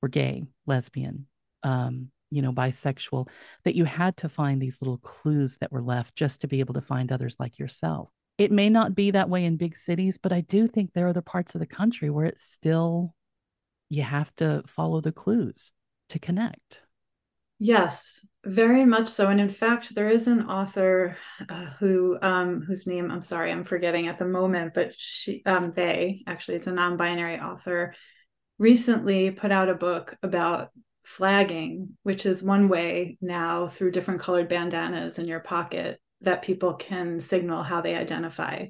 were 0.00 0.08
gay, 0.08 0.44
lesbian, 0.66 1.26
um, 1.62 2.10
you 2.30 2.42
know, 2.42 2.52
bisexual, 2.52 3.28
that 3.64 3.74
you 3.74 3.84
had 3.84 4.16
to 4.18 4.28
find 4.28 4.60
these 4.60 4.80
little 4.80 4.98
clues 4.98 5.56
that 5.58 5.72
were 5.72 5.82
left 5.82 6.14
just 6.14 6.40
to 6.40 6.46
be 6.48 6.60
able 6.60 6.74
to 6.74 6.80
find 6.80 7.10
others 7.10 7.36
like 7.38 7.58
yourself. 7.58 8.10
It 8.38 8.52
may 8.52 8.70
not 8.70 8.94
be 8.94 9.10
that 9.10 9.28
way 9.28 9.44
in 9.44 9.56
big 9.56 9.76
cities, 9.76 10.16
but 10.16 10.32
I 10.32 10.42
do 10.42 10.66
think 10.68 10.92
there 10.92 11.06
are 11.06 11.10
other 11.10 11.22
parts 11.22 11.54
of 11.54 11.60
the 11.60 11.66
country 11.66 12.08
where 12.08 12.26
it's 12.26 12.44
still, 12.44 13.14
you 13.90 14.02
have 14.02 14.32
to 14.36 14.62
follow 14.66 15.00
the 15.00 15.12
clues 15.12 15.72
to 16.10 16.18
connect. 16.18 16.82
Yes, 17.58 18.24
very 18.44 18.84
much 18.84 19.08
so. 19.08 19.28
And 19.28 19.40
in 19.40 19.50
fact, 19.50 19.94
there 19.94 20.08
is 20.08 20.28
an 20.28 20.48
author 20.48 21.16
uh, 21.48 21.66
who 21.78 22.16
um, 22.22 22.62
whose 22.62 22.86
name 22.86 23.10
I'm 23.10 23.22
sorry 23.22 23.50
I'm 23.50 23.64
forgetting 23.64 24.06
at 24.06 24.18
the 24.18 24.26
moment, 24.26 24.74
but 24.74 24.92
she 24.96 25.42
um, 25.44 25.72
they 25.74 26.22
actually 26.26 26.56
it's 26.56 26.68
a 26.68 26.72
non-binary 26.72 27.40
author 27.40 27.94
recently 28.58 29.30
put 29.30 29.52
out 29.52 29.68
a 29.68 29.74
book 29.74 30.16
about 30.22 30.70
flagging, 31.04 31.96
which 32.02 32.26
is 32.26 32.42
one 32.42 32.68
way 32.68 33.18
now 33.20 33.66
through 33.66 33.90
different 33.92 34.20
colored 34.20 34.48
bandanas 34.48 35.18
in 35.18 35.26
your 35.26 35.40
pocket 35.40 36.00
that 36.20 36.42
people 36.42 36.74
can 36.74 37.20
signal 37.20 37.62
how 37.62 37.80
they 37.80 37.94
identify. 37.96 38.66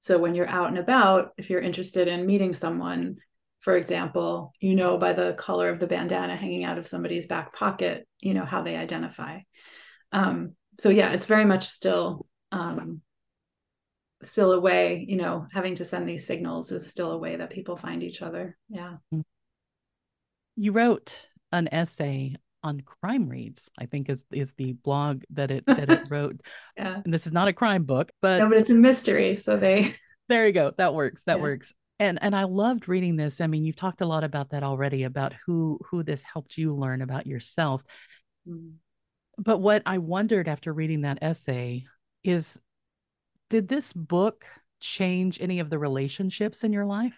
So 0.00 0.18
when 0.18 0.34
you're 0.34 0.48
out 0.48 0.68
and 0.68 0.78
about, 0.78 1.32
if 1.36 1.50
you're 1.50 1.60
interested 1.60 2.08
in 2.08 2.26
meeting 2.26 2.54
someone, 2.54 3.16
for 3.64 3.76
example, 3.78 4.52
you 4.60 4.74
know 4.74 4.98
by 4.98 5.14
the 5.14 5.32
color 5.32 5.70
of 5.70 5.80
the 5.80 5.86
bandana 5.86 6.36
hanging 6.36 6.64
out 6.64 6.76
of 6.76 6.86
somebody's 6.86 7.26
back 7.26 7.54
pocket, 7.54 8.06
you 8.20 8.34
know 8.34 8.44
how 8.44 8.60
they 8.60 8.76
identify. 8.76 9.40
Um, 10.12 10.54
so 10.78 10.90
yeah, 10.90 11.12
it's 11.12 11.24
very 11.24 11.46
much 11.46 11.68
still 11.68 12.26
um, 12.52 13.00
still 14.22 14.52
a 14.52 14.60
way, 14.60 15.04
you 15.08 15.16
know, 15.16 15.46
having 15.50 15.74
to 15.76 15.84
send 15.86 16.06
these 16.06 16.26
signals 16.26 16.72
is 16.72 16.86
still 16.90 17.12
a 17.12 17.18
way 17.18 17.36
that 17.36 17.48
people 17.48 17.74
find 17.76 18.02
each 18.02 18.20
other. 18.20 18.56
Yeah. 18.68 18.96
You 20.56 20.72
wrote 20.72 21.18
an 21.50 21.68
essay 21.72 22.36
on 22.62 22.82
crime 22.82 23.28
reads, 23.30 23.70
I 23.78 23.86
think 23.86 24.10
is 24.10 24.26
is 24.30 24.52
the 24.54 24.74
blog 24.74 25.22
that 25.30 25.50
it 25.50 25.64
that 25.66 25.88
it 25.88 26.02
wrote. 26.10 26.40
yeah. 26.76 27.00
And 27.02 27.14
this 27.14 27.26
is 27.26 27.32
not 27.32 27.48
a 27.48 27.52
crime 27.54 27.84
book, 27.84 28.12
but 28.20 28.40
No, 28.40 28.48
but 28.50 28.58
it's 28.58 28.70
a 28.70 28.74
mystery. 28.74 29.36
So 29.36 29.56
they 29.56 29.94
there 30.28 30.46
you 30.46 30.52
go. 30.52 30.72
That 30.76 30.94
works. 30.94 31.24
That 31.24 31.38
Yeah. 31.38 31.42
works. 31.42 31.72
And 32.00 32.18
and 32.22 32.34
I 32.34 32.44
loved 32.44 32.88
reading 32.88 33.16
this. 33.16 33.40
I 33.40 33.46
mean, 33.46 33.64
you've 33.64 33.76
talked 33.76 34.00
a 34.00 34.06
lot 34.06 34.24
about 34.24 34.50
that 34.50 34.62
already, 34.62 35.04
about 35.04 35.32
who 35.46 35.78
who 35.90 36.02
this 36.02 36.22
helped 36.22 36.58
you 36.58 36.74
learn 36.74 37.02
about 37.02 37.26
yourself. 37.26 37.82
But 39.38 39.58
what 39.58 39.82
I 39.86 39.98
wondered 39.98 40.48
after 40.48 40.72
reading 40.72 41.02
that 41.02 41.18
essay 41.22 41.84
is 42.22 42.58
did 43.50 43.68
this 43.68 43.92
book 43.92 44.46
change 44.80 45.40
any 45.40 45.60
of 45.60 45.70
the 45.70 45.78
relationships 45.78 46.64
in 46.64 46.72
your 46.72 46.84
life? 46.84 47.16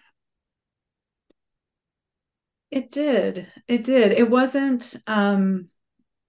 It 2.71 2.91
did. 2.91 3.47
It 3.67 3.83
did. 3.83 4.11
It 4.11 4.29
wasn't 4.29 4.95
um 5.07 5.69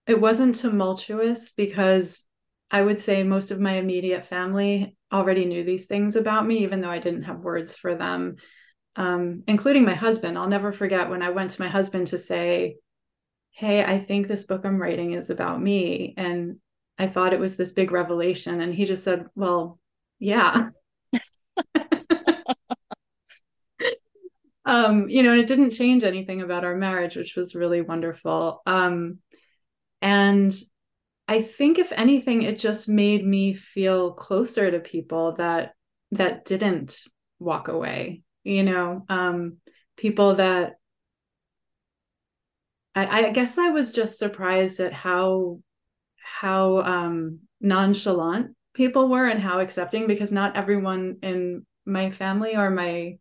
it 0.06 0.20
wasn't 0.20 0.56
tumultuous 0.56 1.52
because 1.52 2.24
I 2.70 2.82
would 2.82 2.98
say 2.98 3.22
most 3.22 3.50
of 3.50 3.60
my 3.60 3.74
immediate 3.74 4.26
family 4.26 4.96
already 5.12 5.46
knew 5.46 5.64
these 5.64 5.86
things 5.86 6.16
about 6.16 6.46
me, 6.46 6.58
even 6.58 6.80
though 6.80 6.90
I 6.90 6.98
didn't 6.98 7.22
have 7.22 7.38
words 7.40 7.76
for 7.76 7.94
them, 7.94 8.36
um, 8.96 9.42
including 9.46 9.84
my 9.84 9.94
husband. 9.94 10.36
I'll 10.36 10.48
never 10.48 10.72
forget 10.72 11.08
when 11.08 11.22
I 11.22 11.30
went 11.30 11.52
to 11.52 11.62
my 11.62 11.68
husband 11.68 12.08
to 12.08 12.18
say, 12.18 12.76
Hey, 13.50 13.82
I 13.82 13.98
think 13.98 14.28
this 14.28 14.44
book 14.44 14.64
I'm 14.64 14.80
writing 14.80 15.14
is 15.14 15.30
about 15.30 15.60
me. 15.60 16.14
And 16.16 16.58
I 16.98 17.06
thought 17.06 17.32
it 17.32 17.40
was 17.40 17.56
this 17.56 17.72
big 17.72 17.90
revelation. 17.90 18.60
And 18.60 18.74
he 18.74 18.84
just 18.84 19.02
said, 19.02 19.26
Well, 19.34 19.78
yeah. 20.18 20.68
um, 24.64 25.08
you 25.08 25.22
know, 25.22 25.32
and 25.32 25.40
it 25.40 25.48
didn't 25.48 25.70
change 25.70 26.04
anything 26.04 26.42
about 26.42 26.64
our 26.64 26.76
marriage, 26.76 27.16
which 27.16 27.34
was 27.34 27.54
really 27.54 27.80
wonderful. 27.80 28.60
Um, 28.66 29.18
and 30.02 30.54
I 31.28 31.42
think 31.42 31.78
if 31.78 31.92
anything, 31.92 32.42
it 32.42 32.58
just 32.58 32.88
made 32.88 33.24
me 33.24 33.52
feel 33.52 34.12
closer 34.12 34.70
to 34.70 34.80
people 34.80 35.32
that 35.36 35.74
that 36.12 36.46
didn't 36.46 37.00
walk 37.38 37.68
away. 37.68 38.22
You 38.44 38.62
know, 38.62 39.04
um, 39.10 39.58
people 39.96 40.36
that 40.36 40.76
I, 42.94 43.26
I 43.26 43.30
guess 43.30 43.58
I 43.58 43.68
was 43.68 43.92
just 43.92 44.18
surprised 44.18 44.80
at 44.80 44.94
how 44.94 45.60
how 46.16 46.80
um, 46.82 47.40
nonchalant 47.60 48.56
people 48.72 49.08
were 49.08 49.26
and 49.26 49.40
how 49.40 49.60
accepting 49.60 50.06
because 50.06 50.32
not 50.32 50.56
everyone 50.56 51.18
in 51.22 51.66
my 51.84 52.10
family 52.10 52.56
or 52.56 52.70
my 52.70 53.18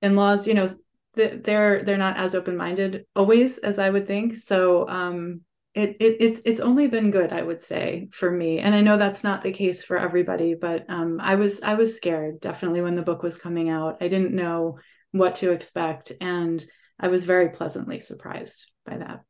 in-laws, 0.00 0.46
you 0.46 0.54
know, 0.54 0.68
they're 1.14 1.82
they're 1.82 1.96
not 1.98 2.16
as 2.16 2.34
open-minded 2.34 3.04
always 3.16 3.58
as 3.58 3.78
I 3.78 3.90
would 3.90 4.06
think. 4.06 4.36
So 4.36 4.88
um, 4.88 5.42
it, 5.74 5.96
it 6.00 6.16
it's 6.20 6.40
it's 6.44 6.60
only 6.60 6.86
been 6.86 7.10
good, 7.10 7.32
I 7.32 7.42
would 7.42 7.62
say, 7.62 8.08
for 8.12 8.30
me. 8.30 8.58
And 8.58 8.74
I 8.74 8.82
know 8.82 8.96
that's 8.96 9.24
not 9.24 9.42
the 9.42 9.52
case 9.52 9.82
for 9.82 9.96
everybody, 9.98 10.54
but 10.54 10.84
um, 10.88 11.18
I 11.20 11.36
was 11.36 11.62
I 11.62 11.74
was 11.74 11.96
scared 11.96 12.40
definitely 12.40 12.82
when 12.82 12.96
the 12.96 13.02
book 13.02 13.22
was 13.22 13.38
coming 13.38 13.68
out. 13.70 13.98
I 14.00 14.08
didn't 14.08 14.34
know 14.34 14.78
what 15.12 15.36
to 15.36 15.52
expect, 15.52 16.12
and 16.20 16.64
I 17.00 17.08
was 17.08 17.24
very 17.24 17.50
pleasantly 17.50 18.00
surprised 18.00 18.70
by 18.84 18.98
that. 18.98 19.22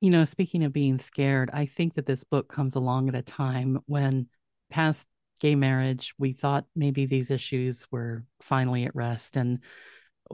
You 0.00 0.10
know, 0.10 0.24
speaking 0.24 0.62
of 0.64 0.72
being 0.72 0.98
scared, 0.98 1.50
I 1.52 1.66
think 1.66 1.94
that 1.94 2.06
this 2.06 2.22
book 2.22 2.48
comes 2.48 2.76
along 2.76 3.08
at 3.08 3.16
a 3.16 3.22
time 3.22 3.80
when 3.86 4.28
past 4.70 5.08
gay 5.40 5.54
marriage, 5.54 6.14
we 6.18 6.32
thought 6.32 6.66
maybe 6.74 7.06
these 7.06 7.30
issues 7.30 7.86
were 7.90 8.24
finally 8.40 8.84
at 8.84 8.94
rest. 8.94 9.36
And 9.36 9.60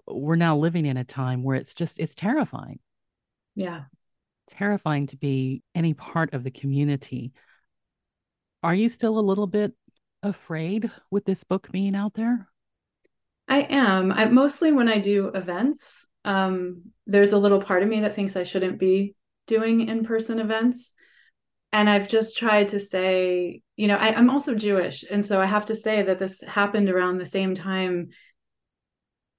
we're 0.06 0.36
now 0.36 0.56
living 0.56 0.86
in 0.86 0.96
a 0.96 1.04
time 1.04 1.42
where 1.42 1.56
it's 1.56 1.74
just, 1.74 1.98
it's 1.98 2.14
terrifying, 2.14 2.78
Yeah. 3.54 3.84
Terrifying 4.56 5.06
to 5.08 5.16
be 5.16 5.62
any 5.74 5.94
part 5.94 6.34
of 6.34 6.44
the 6.44 6.50
community. 6.50 7.32
Are 8.62 8.74
you 8.74 8.88
still 8.88 9.18
a 9.18 9.20
little 9.20 9.46
bit 9.46 9.72
afraid 10.22 10.90
with 11.10 11.24
this 11.24 11.44
book 11.44 11.70
being 11.70 11.94
out 11.94 12.14
there? 12.14 12.48
I 13.46 13.60
am. 13.62 14.10
I 14.10 14.24
mostly 14.26 14.72
when 14.72 14.88
I 14.88 14.98
do 14.98 15.28
events, 15.28 16.06
um, 16.24 16.82
there's 17.06 17.32
a 17.32 17.38
little 17.38 17.60
part 17.60 17.82
of 17.82 17.88
me 17.88 18.00
that 18.00 18.14
thinks 18.14 18.36
I 18.36 18.42
shouldn't 18.42 18.78
be 18.78 19.14
doing 19.46 19.88
in-person 19.88 20.38
events. 20.38 20.94
And 21.72 21.90
I've 21.90 22.08
just 22.08 22.38
tried 22.38 22.68
to 22.68 22.80
say, 22.80 23.60
you 23.76 23.88
know, 23.88 23.96
I, 23.96 24.14
I'm 24.14 24.30
also 24.30 24.54
Jewish. 24.54 25.04
And 25.10 25.24
so 25.24 25.40
I 25.40 25.46
have 25.46 25.66
to 25.66 25.76
say 25.76 26.02
that 26.02 26.18
this 26.18 26.40
happened 26.40 26.88
around 26.88 27.18
the 27.18 27.26
same 27.26 27.54
time 27.54 28.10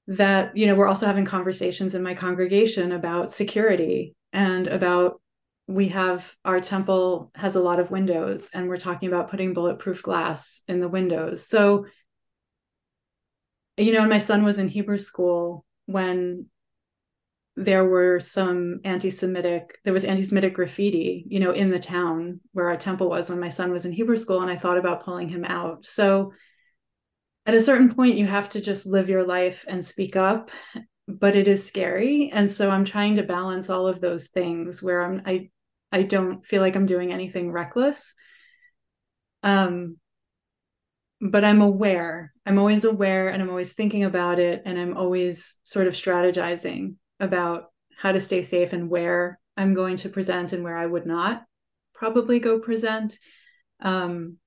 that, 0.08 0.56
you 0.56 0.68
know, 0.68 0.76
we're 0.76 0.88
also 0.88 1.08
having 1.08 1.26
conversations 1.26 1.96
in 1.96 2.04
my 2.04 2.14
congregation 2.14 2.92
about 2.92 3.32
security 3.32 4.15
and 4.36 4.68
about 4.68 5.20
we 5.68 5.88
have 5.88 6.36
our 6.46 6.62
temple 6.62 7.32
has 7.34 7.56
a 7.56 7.62
lot 7.62 7.80
of 7.80 7.90
windows 7.90 8.52
and 8.54 8.70
we're 8.70 8.78
talking 8.78 9.08
about 9.08 9.32
putting 9.32 9.54
bulletproof 9.54 10.04
glass 10.04 10.62
in 10.68 10.80
the 10.80 10.88
windows. 10.88 11.48
So 11.48 11.88
you 13.78 13.92
know, 13.94 14.08
my 14.08 14.20
son 14.20 14.44
was 14.44 14.58
in 14.58 14.70
Hebrew 14.70 14.98
school 14.98 15.66
when 15.86 16.46
there 17.58 17.86
were 17.86 18.20
some 18.20 18.80
anti-Semitic, 18.84 19.80
there 19.84 19.94
was 19.94 20.06
anti-Semitic 20.06 20.54
graffiti, 20.54 21.26
you 21.28 21.40
know, 21.40 21.52
in 21.52 21.72
the 21.72 21.80
town 21.80 22.42
where 22.52 22.70
our 22.70 22.78
temple 22.78 23.10
was 23.10 23.30
when 23.30 23.40
my 23.40 23.50
son 23.50 23.72
was 23.72 23.86
in 23.86 23.94
Hebrew 23.94 24.18
school, 24.18 24.42
and 24.42 24.52
I 24.52 24.58
thought 24.58 24.78
about 24.78 25.04
pulling 25.04 25.30
him 25.30 25.46
out. 25.46 25.86
So 25.86 26.34
at 27.46 27.54
a 27.54 27.62
certain 27.62 27.94
point, 27.94 28.18
you 28.18 28.26
have 28.28 28.50
to 28.50 28.62
just 28.62 28.86
live 28.86 29.08
your 29.08 29.26
life 29.26 29.66
and 29.68 29.86
speak 29.86 30.16
up, 30.16 30.52
but 31.08 31.36
it 31.36 31.48
is 31.48 31.66
scary. 31.66 32.30
And 32.34 32.50
so 32.50 32.70
I'm 32.70 32.86
trying 32.86 33.16
to 33.16 33.24
balance 33.24 33.70
all 33.70 33.88
of 33.88 34.02
those 34.02 34.28
things 34.28 34.82
where 34.82 35.04
I'm 35.04 35.22
I 35.26 35.50
I 35.92 36.04
don't 36.04 36.46
feel 36.46 36.62
like 36.62 36.76
I'm 36.76 36.86
doing 36.86 37.14
anything 37.14 37.52
reckless. 37.52 38.14
Um, 39.44 39.98
but 41.22 41.46
I'm 41.46 41.62
aware. 41.62 42.34
I'm 42.46 42.58
always 42.58 42.84
aware 42.86 43.30
and 43.30 43.42
I'm 43.42 43.50
always 43.50 43.72
thinking 43.72 44.04
about 44.04 44.40
it. 44.40 44.64
And 44.66 44.78
I'm 44.78 44.98
always 44.98 45.56
sort 45.64 45.88
of 45.88 45.94
strategizing 45.94 46.96
about 47.20 47.72
how 47.98 48.12
to 48.12 48.20
stay 48.20 48.42
safe 48.42 48.74
and 48.74 48.90
where 48.90 49.40
I'm 49.56 49.74
going 49.74 49.96
to 49.98 50.10
present 50.10 50.52
and 50.52 50.64
where 50.64 50.78
I 50.78 50.86
would 50.86 51.06
not 51.06 51.44
probably 51.94 52.40
go 52.40 52.60
present. 52.60 53.18
Um, 53.80 54.38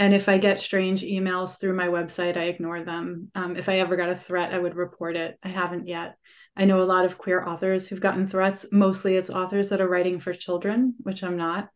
and 0.00 0.12
if 0.12 0.28
I 0.28 0.38
get 0.38 0.60
strange 0.60 1.02
emails 1.02 1.60
through 1.60 1.74
my 1.76 1.86
website, 1.86 2.36
I 2.36 2.46
ignore 2.46 2.82
them. 2.82 3.30
Um, 3.36 3.56
if 3.56 3.68
I 3.68 3.78
ever 3.78 3.94
got 3.94 4.10
a 4.10 4.16
threat, 4.16 4.52
I 4.52 4.58
would 4.58 4.74
report 4.74 5.14
it. 5.14 5.38
I 5.44 5.48
haven't 5.48 5.86
yet. 5.86 6.16
I 6.56 6.64
know 6.64 6.82
a 6.82 6.84
lot 6.84 7.04
of 7.04 7.18
queer 7.18 7.44
authors 7.44 7.86
who've 7.86 8.00
gotten 8.00 8.26
threats. 8.26 8.66
Mostly 8.72 9.14
it's 9.14 9.30
authors 9.30 9.68
that 9.68 9.80
are 9.80 9.88
writing 9.88 10.18
for 10.18 10.34
children, 10.34 10.96
which 10.98 11.22
I'm 11.22 11.36
not. 11.36 11.68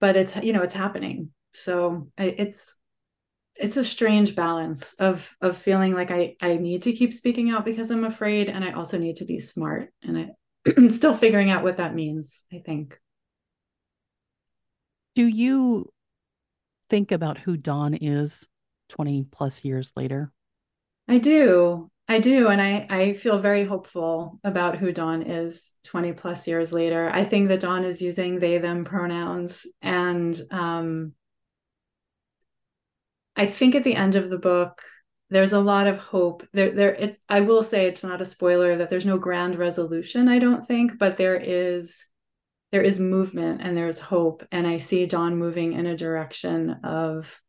But 0.00 0.16
it's, 0.16 0.34
you 0.36 0.54
know, 0.54 0.62
it's 0.62 0.74
happening 0.74 1.30
so 1.52 2.08
it's 2.16 2.76
it's 3.54 3.76
a 3.76 3.84
strange 3.84 4.34
balance 4.34 4.94
of 4.94 5.30
of 5.40 5.56
feeling 5.56 5.94
like 5.94 6.10
I 6.10 6.36
I 6.40 6.56
need 6.56 6.82
to 6.82 6.92
keep 6.92 7.12
speaking 7.12 7.50
out 7.50 7.64
because 7.64 7.90
I'm 7.90 8.04
afraid 8.04 8.48
and 8.48 8.64
I 8.64 8.72
also 8.72 8.98
need 8.98 9.18
to 9.18 9.24
be 9.24 9.38
smart 9.38 9.90
and 10.02 10.18
I, 10.18 10.28
I'm 10.76 10.88
still 10.88 11.14
figuring 11.14 11.50
out 11.50 11.62
what 11.62 11.76
that 11.76 11.94
means 11.94 12.44
I 12.52 12.62
think 12.64 12.98
Do 15.14 15.26
you 15.26 15.92
think 16.92 17.10
about 17.10 17.38
who 17.38 17.56
Dawn 17.56 17.94
is 17.94 18.46
20 18.90 19.24
plus 19.32 19.64
years 19.64 19.94
later? 19.96 20.30
I 21.08 21.16
do 21.16 21.90
I 22.06 22.20
do 22.20 22.48
and 22.48 22.60
I 22.60 22.86
I 22.90 23.12
feel 23.14 23.38
very 23.38 23.64
hopeful 23.64 24.38
about 24.44 24.76
who 24.76 24.92
Dawn 24.92 25.22
is 25.22 25.72
20 25.84 26.12
plus 26.12 26.46
years 26.46 26.70
later 26.70 27.08
I 27.08 27.24
think 27.24 27.48
that 27.48 27.60
Dawn 27.60 27.84
is 27.84 28.02
using 28.02 28.38
they 28.38 28.58
them 28.58 28.84
pronouns 28.84 29.66
and 29.80 30.38
um 30.50 31.14
I 33.36 33.46
think 33.46 33.74
at 33.74 33.84
the 33.84 33.96
end 33.96 34.14
of 34.14 34.28
the 34.28 34.38
book, 34.38 34.82
there's 35.30 35.54
a 35.54 35.60
lot 35.60 35.86
of 35.86 35.96
hope. 35.96 36.46
There, 36.52 36.72
there. 36.72 36.94
It's. 36.94 37.18
I 37.26 37.40
will 37.40 37.62
say 37.62 37.86
it's 37.86 38.02
not 38.02 38.20
a 38.20 38.26
spoiler 38.26 38.76
that 38.76 38.90
there's 38.90 39.06
no 39.06 39.16
grand 39.16 39.58
resolution. 39.58 40.28
I 40.28 40.38
don't 40.38 40.68
think, 40.68 40.98
but 40.98 41.16
there 41.16 41.40
is 41.42 42.04
there 42.72 42.82
is 42.82 42.98
movement 42.98 43.60
and 43.62 43.76
there's 43.76 44.00
hope 44.00 44.42
and 44.50 44.66
i 44.66 44.78
see 44.78 45.06
dawn 45.06 45.36
moving 45.36 45.74
in 45.74 45.86
a 45.86 45.96
direction 45.96 46.70
of 46.82 47.40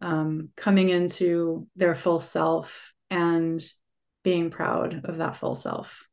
um, 0.00 0.50
coming 0.56 0.90
into 0.90 1.66
their 1.76 1.94
full 1.94 2.20
self 2.20 2.92
and 3.10 3.62
being 4.22 4.50
proud 4.50 5.02
of 5.04 5.18
that 5.18 5.36
full 5.36 5.54
self 5.54 6.08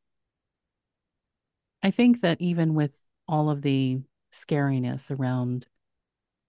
i 1.82 1.90
think 1.90 2.20
that 2.20 2.40
even 2.40 2.74
with 2.74 2.92
all 3.26 3.48
of 3.48 3.62
the 3.62 4.00
scariness 4.32 5.10
around 5.10 5.66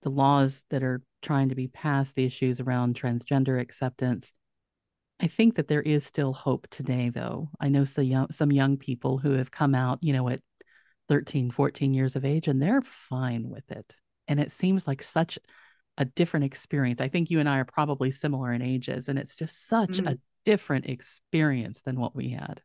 the 0.01 0.10
laws 0.10 0.65
that 0.69 0.84
are 0.84 1.01
trying 1.21 1.49
to 1.49 1.56
be 1.56 1.67
passed 1.67 2.15
the 2.15 2.25
issues 2.25 2.60
around 2.60 2.95
transgender 2.95 3.60
acceptance 3.60 4.34
I 5.19 5.27
think 5.27 5.56
that 5.56 5.69
there 5.69 5.82
is 5.82 6.06
still 6.06 6.34
hope 6.34 6.67
today, 6.69 7.10
though. 7.10 7.49
I 7.62 7.69
know 7.69 7.86
some 7.86 8.03
young, 8.03 8.32
some 8.32 8.51
young 8.51 8.75
people 8.75 9.17
who 9.17 9.34
have 9.34 9.51
come 9.51 9.73
out, 9.73 9.99
you 10.01 10.12
know, 10.12 10.27
at 10.27 10.41
13, 11.09 11.51
14 11.51 11.93
years 11.93 12.15
of 12.15 12.25
age, 12.25 12.47
and 12.47 12.61
they're 12.61 12.81
fine 12.81 13.49
with 13.49 13.69
it. 13.71 13.93
And 14.27 14.39
it 14.39 14.51
seems 14.51 14.87
like 14.87 15.03
such 15.03 15.37
a 15.97 16.05
different 16.05 16.45
experience. 16.45 17.01
I 17.01 17.07
think 17.07 17.29
you 17.29 17.39
and 17.39 17.49
I 17.49 17.59
are 17.59 17.65
probably 17.65 18.11
similar 18.11 18.51
in 18.53 18.61
ages, 18.61 19.09
and 19.09 19.19
it's 19.19 19.35
just 19.35 19.67
such 19.67 19.97
mm. 19.97 20.11
a 20.11 20.17
different 20.45 20.87
experience 20.87 21.81
than 21.81 21.99
what 21.99 22.15
we 22.15 22.29
had. 22.29 22.61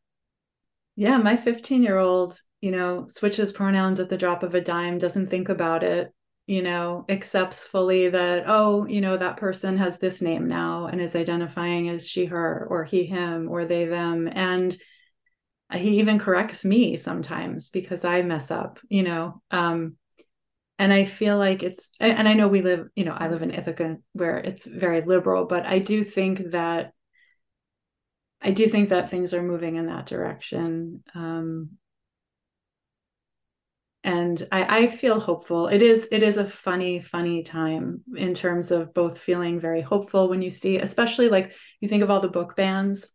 Yeah, 0.97 1.17
my 1.19 1.37
15 1.37 1.83
year 1.83 1.99
old, 1.99 2.41
you 2.61 2.73
know, 2.73 3.07
switches 3.09 3.53
pronouns 3.53 4.01
at 4.01 4.09
the 4.09 4.17
drop 4.17 4.43
of 4.43 4.55
a 4.55 4.61
dime, 4.61 4.99
doesn't 4.99 5.31
think 5.31 5.49
about 5.49 5.85
it, 5.85 6.13
you 6.49 6.63
know, 6.63 7.05
accepts 7.09 7.67
fully 7.67 8.09
that, 8.09 8.45
oh, 8.47 8.87
you 8.87 9.01
know, 9.01 9.17
that 9.17 9.37
person 9.37 9.77
has 9.77 9.99
this 9.99 10.21
name 10.21 10.49
now 10.49 10.87
and 10.87 11.01
is 11.01 11.15
identifying 11.15 11.89
as 11.89 12.09
she, 12.09 12.25
her, 12.25 12.67
or 12.69 12.83
he, 12.83 13.05
him, 13.05 13.49
or 13.49 13.65
they, 13.65 13.85
them. 13.85 14.29
And 14.33 14.77
he 15.73 15.99
even 15.99 16.19
corrects 16.19 16.65
me 16.65 16.97
sometimes 16.97 17.69
because 17.71 18.05
I 18.05 18.23
mess 18.23 18.51
up, 18.51 18.81
you 18.89 19.03
know. 19.03 19.43
Um, 19.51 19.97
and 20.79 20.93
I 20.93 21.05
feel 21.05 21.37
like 21.37 21.63
it's, 21.63 21.91
and 22.01 22.29
I 22.29 22.35
know 22.35 22.49
we 22.49 22.63
live, 22.63 22.89
you 22.95 23.05
know, 23.05 23.17
I 23.19 23.29
live 23.29 23.43
in 23.43 23.51
Ithaca 23.51 23.97
where 24.13 24.39
it's 24.39 24.65
very 24.65 25.01
liberal, 25.01 25.45
but 25.45 25.67
I 25.67 25.81
do 25.81 26.05
think 26.05 26.53
that, 26.53 26.93
I 28.41 28.53
do 28.53 28.69
think 28.69 28.91
that 28.91 29.11
things 29.11 29.35
are 29.35 29.43
moving 29.43 29.77
in 29.77 29.87
that 29.87 30.07
direction. 30.07 31.03
Um, 31.15 31.71
and 34.05 34.47
I, 34.53 34.79
I 34.79 34.87
feel 34.87 35.19
hopeful. 35.19 35.67
It 35.67 35.83
is 35.83 36.09
it 36.13 36.23
is 36.23 36.39
a 36.39 36.45
funny, 36.45 37.01
funny 37.01 37.43
time 37.43 38.03
in 38.17 38.33
terms 38.33 38.71
of 38.71 38.95
both 38.95 39.19
feeling 39.19 39.59
very 39.59 39.81
hopeful 39.81 40.29
when 40.29 40.41
you 40.41 40.51
see, 40.51 40.79
especially 40.79 41.29
like 41.29 41.53
you 41.81 41.89
think 41.89 42.03
of 42.03 42.11
all 42.11 42.21
the 42.21 42.29
book 42.29 42.55
bans 42.55 43.11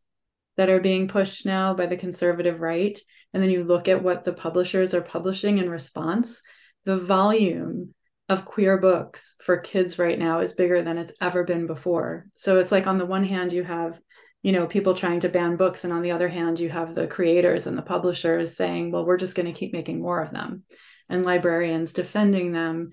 that 0.58 0.70
are 0.70 0.80
being 0.80 1.08
pushed 1.08 1.46
now 1.46 1.74
by 1.74 1.86
the 1.86 1.98
conservative 1.98 2.60
right, 2.60 2.98
and 3.34 3.42
then 3.42 3.50
you 3.50 3.64
look 3.64 3.88
at 3.88 4.04
what 4.04 4.24
the 4.24 4.34
publishers 4.34 4.94
are 4.94 5.02
publishing 5.02 5.58
in 5.58 5.70
response. 5.70 6.42
The 6.86 6.98
volume 6.98 7.94
of 8.30 8.46
queer 8.46 8.78
books 8.78 9.36
for 9.42 9.58
kids 9.58 10.00
right 10.00 10.18
now 10.18 10.40
is 10.40 10.54
bigger 10.54 10.82
than 10.82 10.98
it's 10.98 11.14
ever 11.22 11.44
been 11.44 11.68
before. 11.68 12.26
So 12.36 12.58
it's 12.58 12.72
like 12.72 12.88
on 12.88 12.98
the 12.98 13.06
one 13.06 13.26
hand 13.26 13.54
you 13.54 13.64
have 13.64 14.00
you 14.44 14.52
know 14.52 14.68
people 14.68 14.94
trying 14.94 15.22
to 15.22 15.30
ban 15.30 15.56
books 15.56 15.84
and 15.84 15.94
on 15.94 16.02
the 16.02 16.12
other 16.12 16.28
hand 16.28 16.60
you 16.60 16.70
have 16.70 16.94
the 16.94 17.08
creators 17.08 17.66
and 17.66 17.78
the 17.78 17.82
publishers 17.82 18.56
saying 18.56 18.92
well 18.92 19.06
we're 19.06 19.18
just 19.18 19.36
going 19.36 19.46
to 19.46 19.58
keep 19.58 19.74
making 19.74 20.02
more 20.02 20.22
of 20.22 20.32
them 20.32 20.64
and 21.10 21.26
librarians 21.26 21.94
defending 21.94 22.52
them 22.52 22.92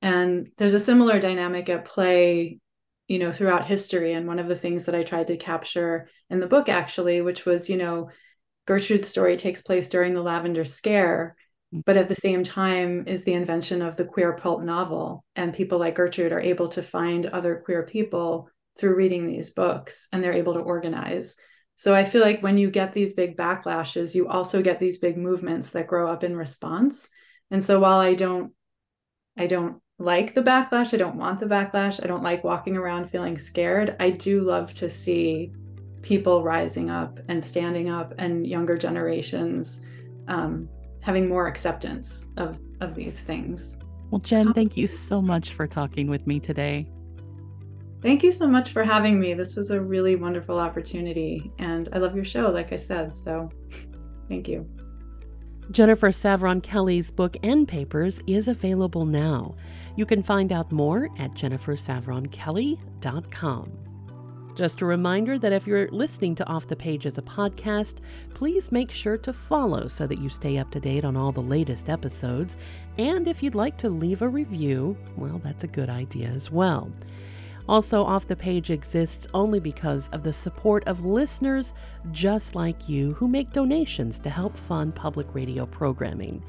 and 0.00 0.48
there's 0.56 0.74
a 0.74 0.80
similar 0.80 1.18
dynamic 1.18 1.68
at 1.68 1.84
play 1.84 2.58
you 3.08 3.18
know 3.18 3.32
throughout 3.32 3.64
history 3.64 4.12
and 4.12 4.26
one 4.26 4.38
of 4.38 4.48
the 4.48 4.56
things 4.56 4.84
that 4.84 4.94
i 4.94 5.02
tried 5.02 5.26
to 5.28 5.36
capture 5.36 6.08
in 6.30 6.40
the 6.40 6.46
book 6.46 6.68
actually 6.68 7.20
which 7.20 7.44
was 7.44 7.70
you 7.70 7.76
know 7.76 8.10
gertrude's 8.66 9.08
story 9.08 9.36
takes 9.36 9.62
place 9.62 9.88
during 9.88 10.14
the 10.14 10.22
lavender 10.22 10.64
scare 10.64 11.36
mm. 11.74 11.82
but 11.84 11.96
at 11.96 12.08
the 12.08 12.14
same 12.14 12.42
time 12.42 13.04
is 13.06 13.22
the 13.24 13.34
invention 13.34 13.82
of 13.82 13.96
the 13.96 14.04
queer 14.04 14.34
pulp 14.34 14.62
novel 14.62 15.24
and 15.34 15.54
people 15.54 15.78
like 15.78 15.94
gertrude 15.94 16.32
are 16.32 16.40
able 16.40 16.68
to 16.68 16.82
find 16.82 17.26
other 17.26 17.62
queer 17.64 17.84
people 17.84 18.48
through 18.78 18.94
reading 18.94 19.26
these 19.26 19.50
books 19.50 20.08
and 20.12 20.22
they're 20.22 20.32
able 20.32 20.54
to 20.54 20.60
organize. 20.60 21.36
So 21.76 21.94
I 21.94 22.04
feel 22.04 22.22
like 22.22 22.42
when 22.42 22.58
you 22.58 22.70
get 22.70 22.92
these 22.92 23.14
big 23.14 23.36
backlashes, 23.36 24.14
you 24.14 24.28
also 24.28 24.62
get 24.62 24.80
these 24.80 24.98
big 24.98 25.16
movements 25.16 25.70
that 25.70 25.86
grow 25.86 26.10
up 26.10 26.24
in 26.24 26.36
response. 26.36 27.08
And 27.50 27.62
so 27.62 27.80
while 27.80 27.98
I 27.98 28.14
don't 28.14 28.52
I 29.38 29.46
don't 29.46 29.82
like 29.98 30.34
the 30.34 30.42
backlash, 30.42 30.92
I 30.92 30.98
don't 30.98 31.16
want 31.16 31.40
the 31.40 31.46
backlash, 31.46 32.02
I 32.02 32.06
don't 32.06 32.22
like 32.22 32.44
walking 32.44 32.76
around 32.76 33.10
feeling 33.10 33.38
scared, 33.38 33.96
I 33.98 34.10
do 34.10 34.42
love 34.42 34.74
to 34.74 34.90
see 34.90 35.52
people 36.02 36.42
rising 36.42 36.90
up 36.90 37.18
and 37.28 37.42
standing 37.42 37.88
up 37.90 38.14
and 38.18 38.46
younger 38.46 38.76
generations 38.76 39.80
um, 40.28 40.68
having 41.02 41.28
more 41.28 41.46
acceptance 41.46 42.26
of 42.36 42.62
of 42.80 42.94
these 42.94 43.20
things. 43.20 43.78
Well, 44.10 44.20
Jen, 44.20 44.52
thank 44.52 44.76
you 44.76 44.86
so 44.86 45.20
much 45.22 45.54
for 45.54 45.66
talking 45.66 46.08
with 46.08 46.26
me 46.26 46.38
today. 46.40 46.88
Thank 48.02 48.22
you 48.22 48.30
so 48.30 48.46
much 48.46 48.70
for 48.70 48.84
having 48.84 49.18
me. 49.18 49.34
This 49.34 49.56
was 49.56 49.70
a 49.70 49.80
really 49.80 50.14
wonderful 50.14 50.58
opportunity. 50.60 51.50
And 51.58 51.88
I 51.92 51.98
love 51.98 52.14
your 52.14 52.24
show, 52.24 52.50
like 52.50 52.72
I 52.72 52.76
said. 52.76 53.16
So 53.16 53.50
thank 54.28 54.46
you. 54.46 54.68
Jennifer 55.72 56.10
Savran 56.10 56.62
Kelly's 56.62 57.10
book 57.10 57.32
Endpapers 57.42 58.20
is 58.28 58.46
available 58.46 59.04
now. 59.04 59.56
You 59.96 60.06
can 60.06 60.22
find 60.22 60.52
out 60.52 60.70
more 60.70 61.08
at 61.18 61.32
jennifersavrankelly.com. 61.32 63.72
Just 64.54 64.80
a 64.80 64.86
reminder 64.86 65.38
that 65.38 65.52
if 65.52 65.66
you're 65.66 65.88
listening 65.88 66.34
to 66.36 66.46
Off 66.46 66.66
the 66.66 66.76
Page 66.76 67.04
as 67.04 67.18
a 67.18 67.22
podcast, 67.22 67.96
please 68.32 68.72
make 68.72 68.90
sure 68.90 69.18
to 69.18 69.32
follow 69.32 69.86
so 69.86 70.06
that 70.06 70.18
you 70.18 70.30
stay 70.30 70.56
up 70.56 70.70
to 70.70 70.80
date 70.80 71.04
on 71.04 71.14
all 71.14 71.30
the 71.30 71.42
latest 71.42 71.90
episodes. 71.90 72.56
And 72.96 73.28
if 73.28 73.42
you'd 73.42 73.54
like 73.54 73.76
to 73.78 73.90
leave 73.90 74.22
a 74.22 74.28
review, 74.28 74.96
well, 75.16 75.42
that's 75.44 75.64
a 75.64 75.68
good 75.68 75.90
idea 75.90 76.28
as 76.28 76.50
well. 76.50 76.90
Also, 77.68 78.04
Off 78.04 78.28
the 78.28 78.36
Page 78.36 78.70
exists 78.70 79.26
only 79.34 79.60
because 79.60 80.08
of 80.10 80.22
the 80.22 80.32
support 80.32 80.84
of 80.86 81.04
listeners 81.04 81.74
just 82.12 82.54
like 82.54 82.88
you 82.88 83.12
who 83.14 83.26
make 83.28 83.52
donations 83.52 84.18
to 84.20 84.30
help 84.30 84.56
fund 84.56 84.94
public 84.94 85.26
radio 85.34 85.66
programming. 85.66 86.42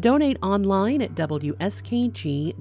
Donate 0.00 0.38
online 0.42 1.02
at 1.02 1.14
WSKG.org. 1.14 2.56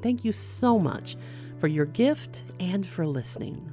Thank 0.00 0.24
you 0.24 0.32
so 0.32 0.78
much 0.78 1.16
for 1.58 1.68
your 1.68 1.86
gift 1.86 2.42
and 2.60 2.86
for 2.86 3.06
listening. 3.06 3.72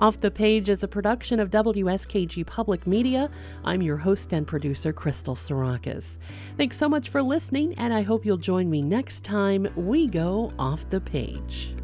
Off 0.00 0.20
the 0.20 0.30
Page 0.30 0.68
is 0.68 0.84
a 0.84 0.88
production 0.88 1.40
of 1.40 1.50
WSKG 1.50 2.46
Public 2.46 2.86
Media. 2.86 3.28
I'm 3.64 3.82
your 3.82 3.96
host 3.96 4.32
and 4.32 4.46
producer, 4.46 4.92
Crystal 4.92 5.34
Sarakas. 5.34 6.20
Thanks 6.56 6.76
so 6.76 6.88
much 6.88 7.08
for 7.08 7.20
listening, 7.20 7.74
and 7.78 7.92
I 7.92 8.02
hope 8.02 8.24
you'll 8.24 8.36
join 8.36 8.70
me 8.70 8.80
next 8.80 9.24
time 9.24 9.66
we 9.74 10.06
go 10.06 10.52
off 10.56 10.88
the 10.88 11.00
page. 11.00 11.74